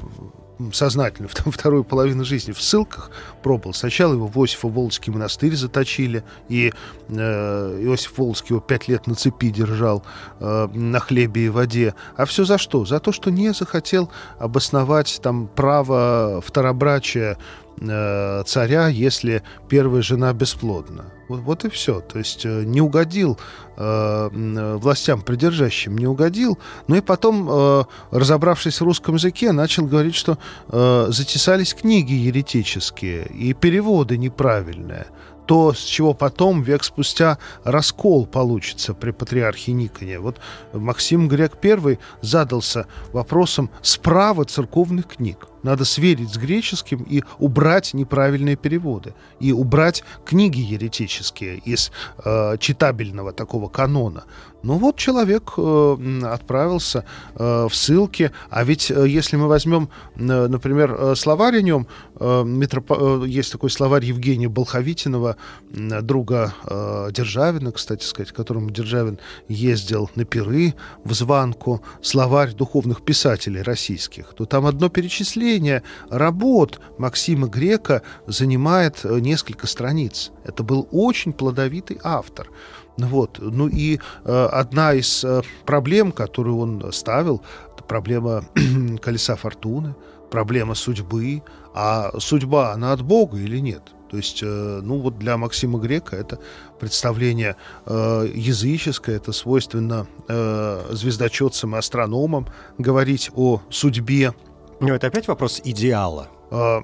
сознательно 0.72 1.28
вторую 1.28 1.84
половину 1.84 2.24
жизни 2.24 2.52
в 2.52 2.60
ссылках 2.60 3.10
пробовал. 3.42 3.74
Сначала 3.74 4.14
его 4.14 4.26
в 4.26 4.36
Иосифо-Волжский 4.36 5.12
монастырь 5.12 5.54
заточили, 5.54 6.24
и 6.48 6.72
э, 7.08 7.80
Иосиф 7.82 8.18
Волжский 8.18 8.54
его 8.54 8.60
пять 8.60 8.88
лет 8.88 9.06
на 9.06 9.14
цепи 9.14 9.50
держал 9.50 10.02
э, 10.38 10.68
на 10.72 11.00
хлебе 11.00 11.46
и 11.46 11.48
воде. 11.48 11.94
А 12.16 12.24
все 12.24 12.44
за 12.44 12.58
что? 12.58 12.84
За 12.84 13.00
то, 13.00 13.12
что 13.12 13.30
не 13.30 13.52
захотел 13.52 14.10
обосновать 14.38 15.20
там 15.22 15.48
право 15.48 16.42
второбрачия 16.44 17.36
э, 17.80 18.42
царя, 18.46 18.88
если 18.88 19.42
первая 19.68 20.02
жена 20.02 20.32
бесплодна. 20.32 21.04
Вот, 21.28 21.40
вот 21.40 21.64
и 21.64 21.68
все. 21.68 22.00
То 22.00 22.18
есть 22.18 22.44
э, 22.44 22.64
не 22.64 22.80
угодил 22.80 23.38
э, 23.76 24.76
властям 24.80 25.22
придержащим, 25.22 25.96
не 25.96 26.06
угодил. 26.06 26.58
Ну 26.88 26.96
и 26.96 27.00
потом, 27.00 27.48
э, 27.50 27.84
разобравшись 28.10 28.80
в 28.80 28.84
русском 28.84 29.14
языке, 29.14 29.52
начал 29.52 29.86
говорить, 29.86 30.14
что 30.14 30.38
э, 30.68 31.06
затесались 31.10 31.74
книги 31.74 32.12
еретические 32.12 33.26
и 33.26 33.52
переводы 33.54 34.18
неправильные 34.18 35.06
то, 35.50 35.72
с 35.72 35.78
чего 35.78 36.14
потом, 36.14 36.62
век 36.62 36.84
спустя, 36.84 37.38
раскол 37.64 38.24
получится 38.24 38.94
при 38.94 39.10
патриархе 39.10 39.72
Никоне. 39.72 40.20
Вот 40.20 40.36
Максим 40.72 41.26
Грек 41.26 41.54
I 41.64 41.98
задался 42.22 42.86
вопросом 43.12 43.68
справа 43.82 44.44
церковных 44.44 45.08
книг. 45.08 45.48
Надо 45.62 45.84
сверить 45.84 46.30
с 46.32 46.36
греческим 46.36 47.02
и 47.02 47.22
убрать 47.38 47.94
неправильные 47.94 48.56
переводы. 48.56 49.14
И 49.40 49.52
убрать 49.52 50.02
книги 50.24 50.60
еретические 50.60 51.58
из 51.58 51.92
э, 52.24 52.56
читабельного 52.58 53.32
такого 53.32 53.68
канона. 53.68 54.24
Ну 54.62 54.74
вот 54.74 54.96
человек 54.96 55.52
э, 55.56 56.20
отправился 56.24 57.04
э, 57.34 57.66
в 57.68 57.74
ссылки, 57.74 58.30
а 58.50 58.62
ведь 58.64 58.90
э, 58.90 59.08
если 59.08 59.36
мы 59.36 59.48
возьмем, 59.48 59.88
э, 60.16 60.48
например, 60.48 60.96
э, 60.98 61.14
словарь 61.16 61.58
о 61.58 61.62
нем, 61.62 61.86
э, 62.16 62.42
метроп... 62.44 62.92
э, 62.92 63.24
есть 63.26 63.52
такой 63.52 63.70
словарь 63.70 64.04
Евгения 64.04 64.48
Болховитинова, 64.48 65.36
э, 65.72 66.00
друга 66.02 66.54
э, 66.64 67.08
Державина, 67.10 67.72
кстати 67.72 68.04
сказать, 68.04 68.32
которому 68.32 68.70
Державин 68.70 69.18
ездил 69.48 70.10
на 70.14 70.24
пиры 70.24 70.74
в 71.04 71.14
Званку, 71.14 71.82
словарь 72.02 72.52
духовных 72.52 73.02
писателей 73.02 73.62
российских, 73.62 74.34
то 74.34 74.44
там 74.44 74.66
одно 74.66 74.90
перечисление 74.90 75.49
работ 76.08 76.80
Максима 76.98 77.48
Грека 77.48 78.02
занимает 78.26 79.00
э, 79.04 79.18
несколько 79.20 79.66
страниц. 79.66 80.30
Это 80.44 80.62
был 80.62 80.88
очень 80.90 81.32
плодовитый 81.32 81.98
автор. 82.02 82.48
Вот. 82.96 83.38
Ну 83.40 83.68
и 83.68 83.98
э, 84.24 84.48
одна 84.52 84.94
из 84.94 85.24
э, 85.24 85.42
проблем, 85.64 86.12
которую 86.12 86.58
он 86.58 86.92
ставил, 86.92 87.42
это 87.74 87.84
проблема 87.84 88.44
колеса 89.02 89.36
фортуны, 89.36 89.94
проблема 90.30 90.74
судьбы. 90.74 91.42
А 91.74 92.12
судьба, 92.18 92.72
она 92.72 92.92
от 92.92 93.02
Бога 93.02 93.38
или 93.38 93.58
нет? 93.58 93.82
То 94.10 94.16
есть, 94.16 94.40
э, 94.42 94.80
ну 94.82 94.98
вот 94.98 95.18
для 95.18 95.36
Максима 95.36 95.78
Грека 95.78 96.16
это 96.16 96.40
представление 96.80 97.54
э, 97.86 98.28
языческое, 98.34 99.16
это 99.16 99.30
свойственно 99.30 100.08
э, 100.26 100.88
звездочетцам 100.90 101.76
и 101.76 101.78
астрономам 101.78 102.48
говорить 102.76 103.30
о 103.36 103.62
судьбе. 103.70 104.34
Но 104.80 104.94
это 104.94 105.06
опять 105.06 105.28
вопрос 105.28 105.60
идеала. 105.62 106.28
Э, 106.50 106.80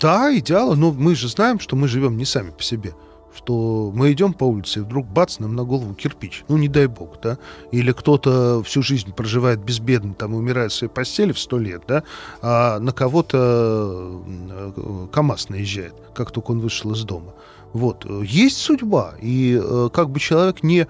да, 0.00 0.36
идеала, 0.36 0.74
но 0.74 0.92
мы 0.92 1.14
же 1.14 1.28
знаем, 1.28 1.60
что 1.60 1.76
мы 1.76 1.88
живем 1.88 2.16
не 2.16 2.24
сами 2.24 2.50
по 2.50 2.62
себе 2.62 2.94
что 3.36 3.90
мы 3.94 4.12
идем 4.12 4.32
по 4.32 4.44
улице, 4.44 4.80
и 4.80 4.82
вдруг 4.82 5.06
бац, 5.06 5.38
нам 5.38 5.54
на 5.56 5.64
голову 5.64 5.94
кирпич. 5.94 6.44
Ну, 6.48 6.56
не 6.56 6.68
дай 6.68 6.86
бог, 6.86 7.20
да. 7.20 7.38
Или 7.72 7.92
кто-то 7.92 8.62
всю 8.62 8.82
жизнь 8.82 9.12
проживает 9.12 9.60
безбедно, 9.60 10.14
там, 10.14 10.34
умирает 10.34 10.72
в 10.72 10.74
своей 10.74 10.92
постели 10.92 11.32
в 11.32 11.38
сто 11.38 11.58
лет, 11.58 11.82
да, 11.88 12.04
а 12.42 12.78
на 12.78 12.92
кого-то 12.92 14.22
э, 14.26 15.06
КАМАЗ 15.12 15.48
наезжает, 15.48 15.94
как 16.14 16.30
только 16.30 16.52
он 16.52 16.60
вышел 16.60 16.92
из 16.92 17.02
дома. 17.02 17.34
Вот. 17.74 18.06
Есть 18.22 18.56
судьба, 18.56 19.14
и 19.20 19.60
э, 19.62 19.88
как 19.92 20.08
бы 20.08 20.18
человек 20.20 20.62
не 20.62 20.86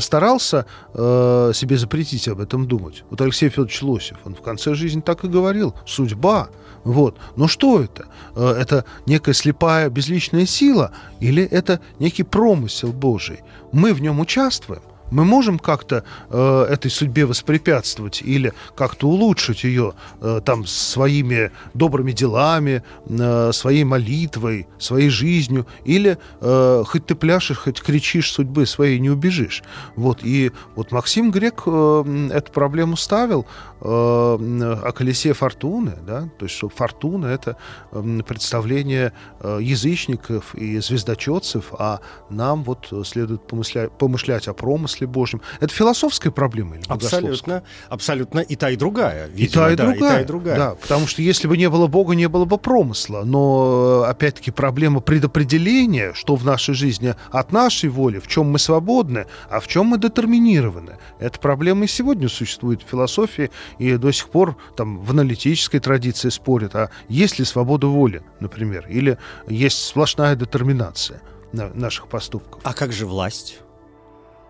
старался 0.00 0.66
э, 0.94 1.52
себе 1.54 1.76
запретить 1.76 2.28
об 2.28 2.38
этом 2.38 2.68
думать. 2.68 3.02
Вот 3.10 3.20
Алексей 3.20 3.48
Федорович 3.48 3.82
Лосев, 3.82 4.18
он 4.24 4.36
в 4.36 4.42
конце 4.42 4.74
жизни 4.74 5.00
так 5.00 5.24
и 5.24 5.28
говорил, 5.28 5.74
судьба– 5.84 6.48
вот. 6.84 7.16
Но 7.36 7.48
что 7.48 7.80
это? 7.80 8.06
Э, 8.34 8.54
это 8.58 8.84
некая 9.06 9.34
слепая 9.34 9.88
безличная 9.88 10.46
сила 10.46 10.92
или 11.20 11.42
это 11.42 11.80
некий 11.98 12.24
промысел 12.24 12.92
Божий? 12.92 13.40
Мы 13.72 13.94
в 13.94 14.00
нем 14.00 14.20
участвуем 14.20 14.82
мы 15.12 15.24
можем 15.24 15.58
как-то 15.58 16.04
э, 16.30 16.66
этой 16.70 16.90
судьбе 16.90 17.26
воспрепятствовать 17.26 18.22
или 18.22 18.52
как-то 18.74 19.08
улучшить 19.08 19.64
ее 19.64 19.92
э, 20.20 20.40
там 20.44 20.66
своими 20.66 21.52
добрыми 21.74 22.12
делами, 22.12 22.82
э, 23.06 23.50
своей 23.52 23.84
молитвой, 23.84 24.66
своей 24.78 25.10
жизнью, 25.10 25.66
или 25.84 26.18
э, 26.40 26.84
хоть 26.86 27.06
ты 27.06 27.14
пляшешь, 27.14 27.58
хоть 27.58 27.80
кричишь 27.80 28.32
судьбы 28.32 28.66
своей, 28.66 28.98
не 28.98 29.10
убежишь. 29.10 29.62
Вот, 29.96 30.20
и 30.22 30.50
вот 30.74 30.92
Максим 30.92 31.30
Грек 31.30 31.62
э, 31.66 32.28
эту 32.32 32.50
проблему 32.52 32.96
ставил 32.96 33.46
э, 33.80 33.84
о 33.84 34.92
колесе 34.92 35.34
фортуны, 35.34 35.94
да, 36.06 36.28
то 36.38 36.46
есть 36.46 36.56
что 36.56 36.68
фортуна— 36.68 37.26
это 37.28 37.56
э, 37.92 38.20
представление 38.26 39.12
э, 39.40 39.58
язычников 39.60 40.54
и 40.54 40.78
звездочетцев, 40.78 41.74
а 41.78 42.00
нам 42.30 42.64
вот 42.64 42.92
следует 43.04 43.46
помышлять, 43.46 43.92
помышлять 43.92 44.48
о 44.48 44.54
промысле, 44.54 45.01
промысле 45.02 45.06
Божьем. 45.06 45.40
Это 45.60 45.72
философская 45.72 46.32
проблема 46.32 46.76
или 46.76 46.84
Абсолютно, 46.88 47.62
абсолютно 47.88 48.40
и 48.40 48.56
та, 48.56 48.70
и 48.70 48.76
другая. 48.76 49.28
Видимо, 49.28 49.44
и 49.44 49.48
та, 49.48 49.72
и, 49.72 49.76
да, 49.76 49.84
другая, 49.84 50.12
и 50.12 50.14
та, 50.14 50.20
и 50.20 50.24
другая. 50.24 50.56
Да, 50.56 50.74
потому 50.74 51.06
что 51.06 51.22
если 51.22 51.48
бы 51.48 51.56
не 51.56 51.68
было 51.68 51.86
Бога, 51.86 52.14
не 52.14 52.28
было 52.28 52.44
бы 52.44 52.58
промысла. 52.58 53.22
Но, 53.24 54.04
опять-таки, 54.06 54.50
проблема 54.50 55.00
предопределения, 55.00 56.12
что 56.14 56.36
в 56.36 56.44
нашей 56.44 56.74
жизни 56.74 57.14
от 57.30 57.52
нашей 57.52 57.90
воли, 57.90 58.18
в 58.18 58.26
чем 58.26 58.50
мы 58.50 58.58
свободны, 58.58 59.26
а 59.50 59.60
в 59.60 59.68
чем 59.68 59.86
мы 59.86 59.98
детерминированы. 59.98 60.98
Эта 61.20 61.38
проблема 61.38 61.84
и 61.84 61.88
сегодня 61.88 62.28
существует 62.28 62.82
в 62.82 62.90
философии, 62.90 63.50
и 63.78 63.96
до 63.96 64.12
сих 64.12 64.28
пор 64.28 64.56
там 64.76 64.98
в 64.98 65.10
аналитической 65.10 65.78
традиции 65.78 66.30
спорят, 66.30 66.74
а 66.74 66.90
есть 67.08 67.38
ли 67.38 67.44
свобода 67.44 67.86
воли, 67.86 68.22
например, 68.40 68.86
или 68.88 69.18
есть 69.48 69.86
сплошная 69.86 70.36
детерминация 70.36 71.20
наших 71.52 72.06
поступков. 72.08 72.60
А 72.64 72.72
как 72.72 72.92
же 72.92 73.06
власть? 73.06 73.61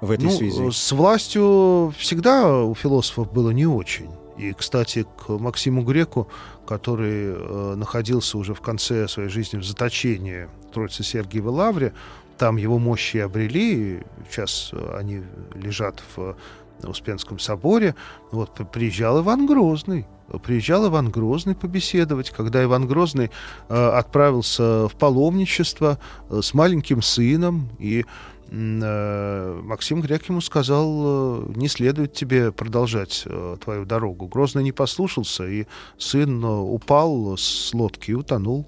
В 0.03 0.11
этой 0.11 0.24
ну, 0.24 0.30
связи? 0.30 0.70
С 0.70 0.92
властью 0.92 1.94
всегда 1.96 2.62
у 2.64 2.74
философов 2.74 3.32
было 3.32 3.50
не 3.50 3.66
очень. 3.66 4.11
И, 4.36 4.53
кстати, 4.53 5.07
к 5.18 5.28
Максиму 5.28 5.82
Греку, 5.82 6.28
который 6.66 7.34
э, 7.34 7.74
находился 7.76 8.36
уже 8.36 8.55
в 8.55 8.61
конце 8.61 9.07
своей 9.09 9.28
жизни 9.28 9.59
в 9.59 9.64
заточении 9.64 10.48
в 10.68 10.74
Троице 10.74 11.05
Сергиевой 11.05 11.53
Лавре, 11.53 11.92
там 12.36 12.57
его 12.57 12.78
мощи 12.78 13.18
обрели, 13.18 14.03
сейчас 14.28 14.72
они 14.96 15.22
лежат 15.55 16.03
в 16.16 16.34
Успенском 16.82 17.38
соборе. 17.38 17.94
Вот 18.32 18.61
приезжал 18.72 19.20
Иван 19.20 19.46
Грозный. 19.46 20.07
Приезжал 20.42 20.88
Иван 20.88 21.11
Грозный 21.11 21.55
побеседовать, 21.55 22.30
когда 22.30 22.64
Иван 22.64 22.88
Грозный 22.88 23.30
э, 23.68 23.88
отправился 23.90 24.88
в 24.88 24.94
паломничество 24.98 26.00
э, 26.30 26.40
с 26.42 26.55
маленьким 26.55 27.03
сыном, 27.03 27.68
и 27.78 28.00
Э, 28.00 28.07
Максим 28.53 30.03
Грек 30.03 30.28
ему 30.28 30.42
сказал, 30.42 31.46
э, 31.46 31.53
не 31.57 31.68
следует 31.68 32.12
тебе 32.12 32.53
продолжать 32.53 33.22
э, 33.24 33.57
твою 33.59 33.86
дорогу. 33.86 34.26
Грозный 34.26 34.62
не 34.62 34.72
послушался, 34.72 35.46
и 35.48 35.66
сын 35.96 36.44
упал 36.44 37.38
с 37.38 37.72
лодки 37.72 38.11
и 38.11 38.14
утонул. 38.14 38.66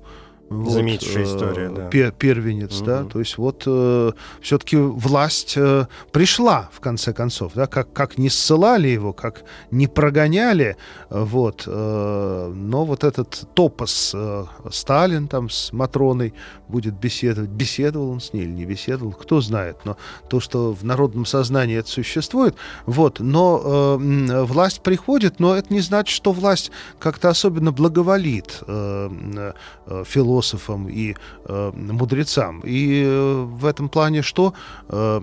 Вот, 0.50 0.72
Замечательная 0.72 1.24
история, 1.24 1.68
да. 1.70 1.88
Пер, 1.88 2.12
первенец, 2.12 2.76
угу. 2.78 2.86
да. 2.86 3.04
То 3.04 3.18
есть 3.18 3.38
вот 3.38 3.62
э, 3.66 4.12
все-таки 4.42 4.76
власть 4.76 5.54
э, 5.56 5.86
пришла, 6.12 6.68
в 6.70 6.80
конце 6.80 7.14
концов, 7.14 7.52
да, 7.54 7.66
как, 7.66 7.92
как 7.92 8.18
не 8.18 8.28
ссылали 8.28 8.88
его, 8.88 9.12
как 9.14 9.44
не 9.70 9.86
прогоняли, 9.86 10.76
вот. 11.08 11.64
Э, 11.66 12.52
но 12.54 12.84
вот 12.84 13.04
этот 13.04 13.48
топос 13.54 14.12
э, 14.14 14.44
Сталин 14.70 15.28
там 15.28 15.48
с 15.48 15.72
Матроной 15.72 16.34
будет 16.68 16.94
беседовать. 16.94 17.50
Беседовал 17.50 18.10
он 18.10 18.20
с 18.20 18.34
ней 18.34 18.42
или 18.42 18.52
не 18.52 18.66
беседовал, 18.66 19.12
кто 19.12 19.40
знает. 19.40 19.78
Но 19.84 19.96
то, 20.28 20.40
что 20.40 20.74
в 20.74 20.84
народном 20.84 21.24
сознании 21.24 21.78
это 21.78 21.88
существует, 21.88 22.54
вот. 22.84 23.18
Но 23.18 23.98
э, 23.98 24.42
власть 24.42 24.82
приходит, 24.82 25.40
но 25.40 25.56
это 25.56 25.72
не 25.72 25.80
значит, 25.80 26.14
что 26.14 26.32
власть 26.32 26.70
как-то 26.98 27.30
особенно 27.30 27.72
благоволит 27.72 28.60
э, 28.66 29.52
э, 29.86 30.04
философам 30.06 30.33
философам 30.34 30.88
и 30.88 31.14
э, 31.48 31.72
мудрецам. 31.74 32.60
И 32.66 33.04
э, 33.06 33.44
в 33.60 33.66
этом 33.66 33.88
плане 33.88 34.22
что? 34.22 34.52
Э, 34.88 35.20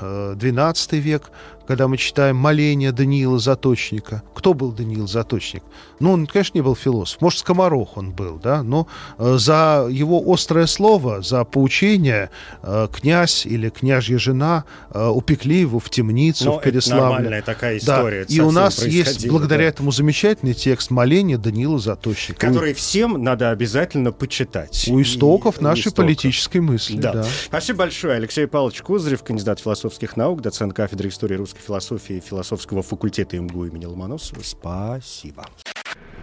э, 0.00 0.34
12 0.36 0.92
век 0.92 1.30
когда 1.68 1.86
мы 1.86 1.98
читаем 1.98 2.36
моление 2.36 2.92
Даниила 2.92 3.38
Заточника. 3.38 4.22
Кто 4.34 4.54
был 4.54 4.72
Даниил 4.72 5.06
Заточник? 5.06 5.62
Ну, 6.00 6.12
он, 6.12 6.26
конечно, 6.26 6.56
не 6.56 6.62
был 6.62 6.74
философ. 6.74 7.20
Может, 7.20 7.40
скоморох 7.40 7.98
он 7.98 8.12
был, 8.12 8.38
да, 8.42 8.62
но 8.62 8.88
э, 9.18 9.36
за 9.36 9.86
его 9.90 10.22
острое 10.32 10.64
слово, 10.64 11.20
за 11.20 11.44
поучение 11.44 12.30
э, 12.62 12.88
князь 12.90 13.44
или 13.44 13.68
княжья 13.68 14.16
жена 14.16 14.64
э, 14.94 15.08
упекли 15.08 15.60
его 15.60 15.78
в 15.78 15.90
темницу 15.90 16.46
но 16.46 16.58
в 16.58 16.62
Переславле. 16.62 17.04
Это 17.04 17.12
нормальная 17.12 17.42
такая 17.42 17.76
история. 17.76 18.24
Да. 18.24 18.34
И 18.34 18.40
у 18.40 18.50
нас 18.50 18.82
есть 18.86 19.28
благодаря 19.28 19.64
да. 19.64 19.68
этому 19.68 19.92
замечательный 19.92 20.54
текст 20.54 20.90
моления 20.90 21.36
Даниила 21.36 21.78
Заточника. 21.78 22.46
Который 22.46 22.72
всем 22.72 23.22
надо 23.22 23.50
обязательно 23.50 24.10
почитать. 24.10 24.88
У 24.88 25.02
истоков 25.02 25.60
и, 25.60 25.64
нашей 25.64 25.80
истоков. 25.80 26.06
политической 26.06 26.62
мысли. 26.62 26.96
Да. 26.96 27.12
да. 27.12 27.26
Спасибо 27.44 27.80
большое. 27.80 28.14
Алексей 28.14 28.46
Павлович 28.46 28.80
Кузырев, 28.80 29.22
кандидат 29.22 29.60
философских 29.60 30.16
наук, 30.16 30.40
доцент 30.40 30.72
кафедры 30.72 31.10
истории 31.10 31.34
русской 31.36 31.57
русской 31.58 31.66
философии 31.66 32.20
философского 32.20 32.82
факультета 32.82 33.38
МГУ 33.38 33.66
имени 33.66 33.86
Ломоносова. 33.86 34.42
Спасибо. 34.42 35.44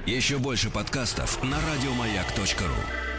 Еще 0.06 0.38
больше 0.38 0.70
подкастов 0.70 1.44
на 1.44 1.58
радиомаяк.ру 1.58 3.15